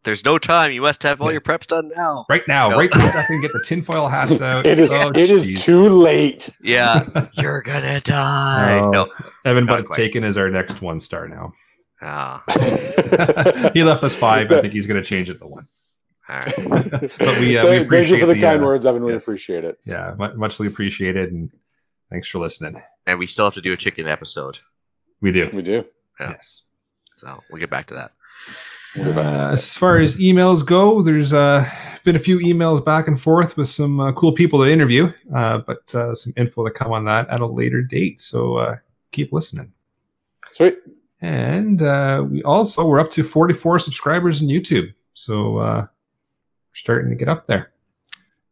[0.05, 0.71] There's no time.
[0.71, 2.25] You must have all your preps done now.
[2.29, 2.77] Right now, No.
[2.77, 4.65] right this second, get the tinfoil hats out.
[4.65, 6.49] It is Oh, it is too late.
[6.61, 7.03] Yeah,
[7.33, 8.79] you're gonna die.
[8.81, 8.89] Oh.
[8.91, 9.07] No.
[9.43, 9.97] Evan, Not but it's quite.
[9.97, 11.53] taken as our next one star now.
[12.01, 12.43] Ah,
[13.73, 14.51] he left us five.
[14.51, 15.67] I think he's going to change it to one.
[16.29, 16.53] all right.
[16.57, 19.03] But we, uh, we Thank- Thank you appreciate for the, the, kind uh, words, Evan.
[19.03, 19.25] We yes.
[19.27, 19.79] appreciate it.
[19.85, 21.49] Yeah, mu- muchly appreciated, and
[22.11, 22.81] thanks for listening.
[23.07, 24.59] And we still have to do a chicken episode,
[25.21, 25.49] We do.
[25.53, 25.85] We do.
[26.19, 26.31] Yeah.
[26.31, 26.63] Yes.
[27.15, 28.11] so we'll get back to that.
[28.11, 31.65] We'll get back to Uh, as far as emails go, there's uh,
[32.05, 35.57] been a few emails back and forth with some uh, cool people to interview, uh,
[35.57, 38.21] but uh, some info to come on that at a later date.
[38.21, 38.77] So uh,
[39.11, 39.73] keep listening.
[40.51, 40.77] Sweet.
[41.21, 45.87] And uh, we also we're up to 44 subscribers on YouTube, so uh, we're
[46.73, 47.71] starting to get up there.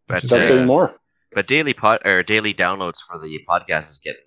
[0.08, 0.94] But That's uh, getting more.
[1.34, 4.22] but daily pod or daily downloads for the podcast is getting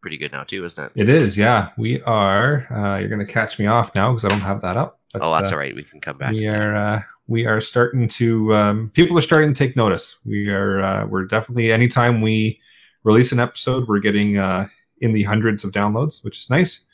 [0.00, 1.00] pretty good now too, isn't it?
[1.00, 1.70] It is, yeah.
[1.78, 2.66] We are.
[2.70, 5.00] Uh, you're going to catch me off now because I don't have that up.
[5.14, 5.74] But, oh, that's uh, all right.
[5.74, 6.32] We can come back.
[6.32, 10.48] we are uh, we are starting to um, people are starting to take notice we
[10.48, 12.60] are uh, we're definitely anytime we
[13.02, 14.66] release an episode we're getting uh,
[15.00, 16.88] in the hundreds of downloads which is nice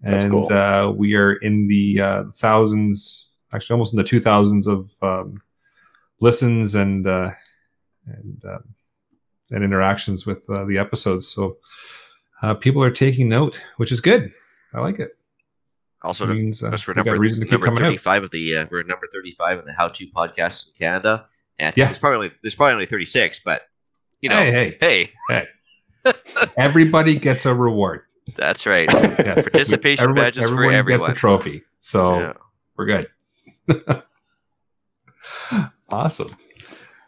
[0.00, 0.52] That's and cool.
[0.52, 5.42] uh, we are in the uh, thousands actually almost in the two thousands of um,
[6.20, 7.30] listens and uh,
[8.06, 8.74] and um,
[9.50, 11.56] and interactions with uh, the episodes so
[12.42, 14.30] uh, people are taking note which is good
[14.74, 15.16] i like it
[16.04, 17.86] Also, It means uh, just for we got number, reason to keep number coming out
[17.88, 21.26] 35 of the uh, we're number 35 in the how to podcasts in Canada.
[21.58, 21.84] And Yeah.
[21.86, 23.62] there's probably only, there's probably only 36, but
[24.20, 25.44] you know, hey hey hey,
[26.56, 28.02] everybody gets a reward
[28.36, 28.88] that's right.
[28.92, 29.42] Yes.
[29.48, 31.10] Participation Everyone- badges for everyone everyone.
[31.10, 32.32] The trophy, so Yeah.
[32.76, 33.08] we're good.
[35.90, 36.30] awesome.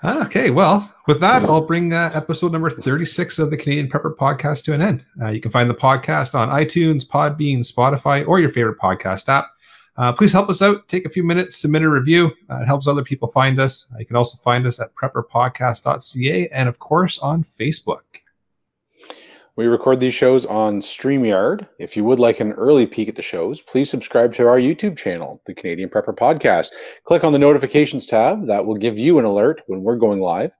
[0.04, 4.64] Okay, well, with that, I'll bring uh, episode number 36 of the Canadian Prepper Podcast
[4.64, 5.02] to an end.
[5.18, 9.46] Uh, you can find the podcast on iTunes, Podbean, Spotify, or your favorite podcast app.
[9.96, 10.88] Uh, please help us out.
[10.88, 12.32] Take a few minutes, submit a review.
[12.50, 13.90] Uh, it helps other people find us.
[13.94, 18.02] Uh, you can also find us at prepperpodcast.ca and, of course, on Facebook.
[19.56, 21.68] We record these shows on StreamYard.
[21.78, 24.96] If you would like an early peek at the shows, please subscribe to our YouTube
[24.96, 26.70] channel, the Canadian Prepper Podcast.
[27.04, 28.48] Click on the notifications tab.
[28.48, 30.50] That will give you an alert when we're going live.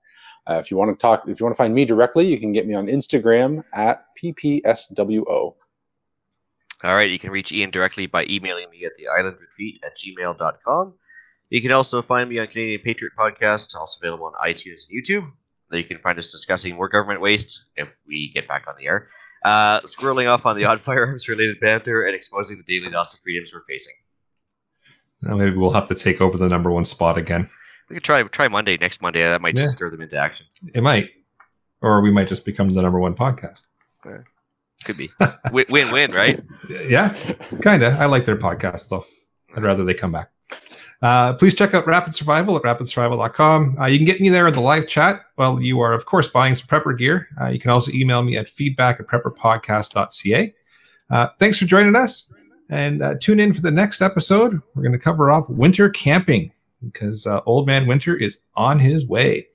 [0.49, 2.53] Uh, if you want to talk, if you want to find me directly, you can
[2.53, 5.55] get me on Instagram at ppswo.
[6.83, 9.97] All right, you can reach Ian directly by emailing me at the island retreat at
[9.97, 10.97] gmail.com.
[11.49, 15.29] You can also find me on Canadian Patriot Podcast, also available on iTunes and YouTube.
[15.71, 19.07] You can find us discussing more government waste if we get back on the air,
[19.43, 23.19] uh, squirreling off on the odd firearms related banter, and exposing the daily loss of
[23.21, 23.93] freedoms we're facing.
[25.21, 27.49] Now maybe we'll have to take over the number one spot again.
[27.89, 29.21] We could try try Monday next Monday.
[29.23, 29.63] That might Yeah.
[29.63, 30.45] just stir them into action.
[30.73, 31.09] It might,
[31.81, 33.65] or we might just become the number one podcast.
[34.03, 35.09] Could be
[35.51, 36.39] win win, win right?
[36.87, 37.15] Yeah,
[37.63, 37.93] kind of.
[37.95, 39.03] I like their podcast though.
[39.55, 40.29] I'd rather they come back.
[41.01, 43.77] Uh, please check out Rapid Survival at rapidsurvival.com.
[43.79, 46.27] Uh, you can get me there in the live chat while you are, of course,
[46.27, 47.27] buying some prepper gear.
[47.39, 50.53] Uh, you can also email me at feedback at prepperpodcast.ca.
[51.09, 52.33] Uh, thanks for joining us
[52.69, 54.59] and uh, tune in for the next episode.
[54.73, 56.51] We're going to cover off winter camping
[56.83, 59.47] because uh, Old Man Winter is on his way.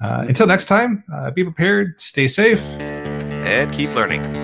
[0.00, 1.02] Uh, until next time,
[1.34, 2.62] be prepared, stay safe.
[2.78, 4.43] And keep learning.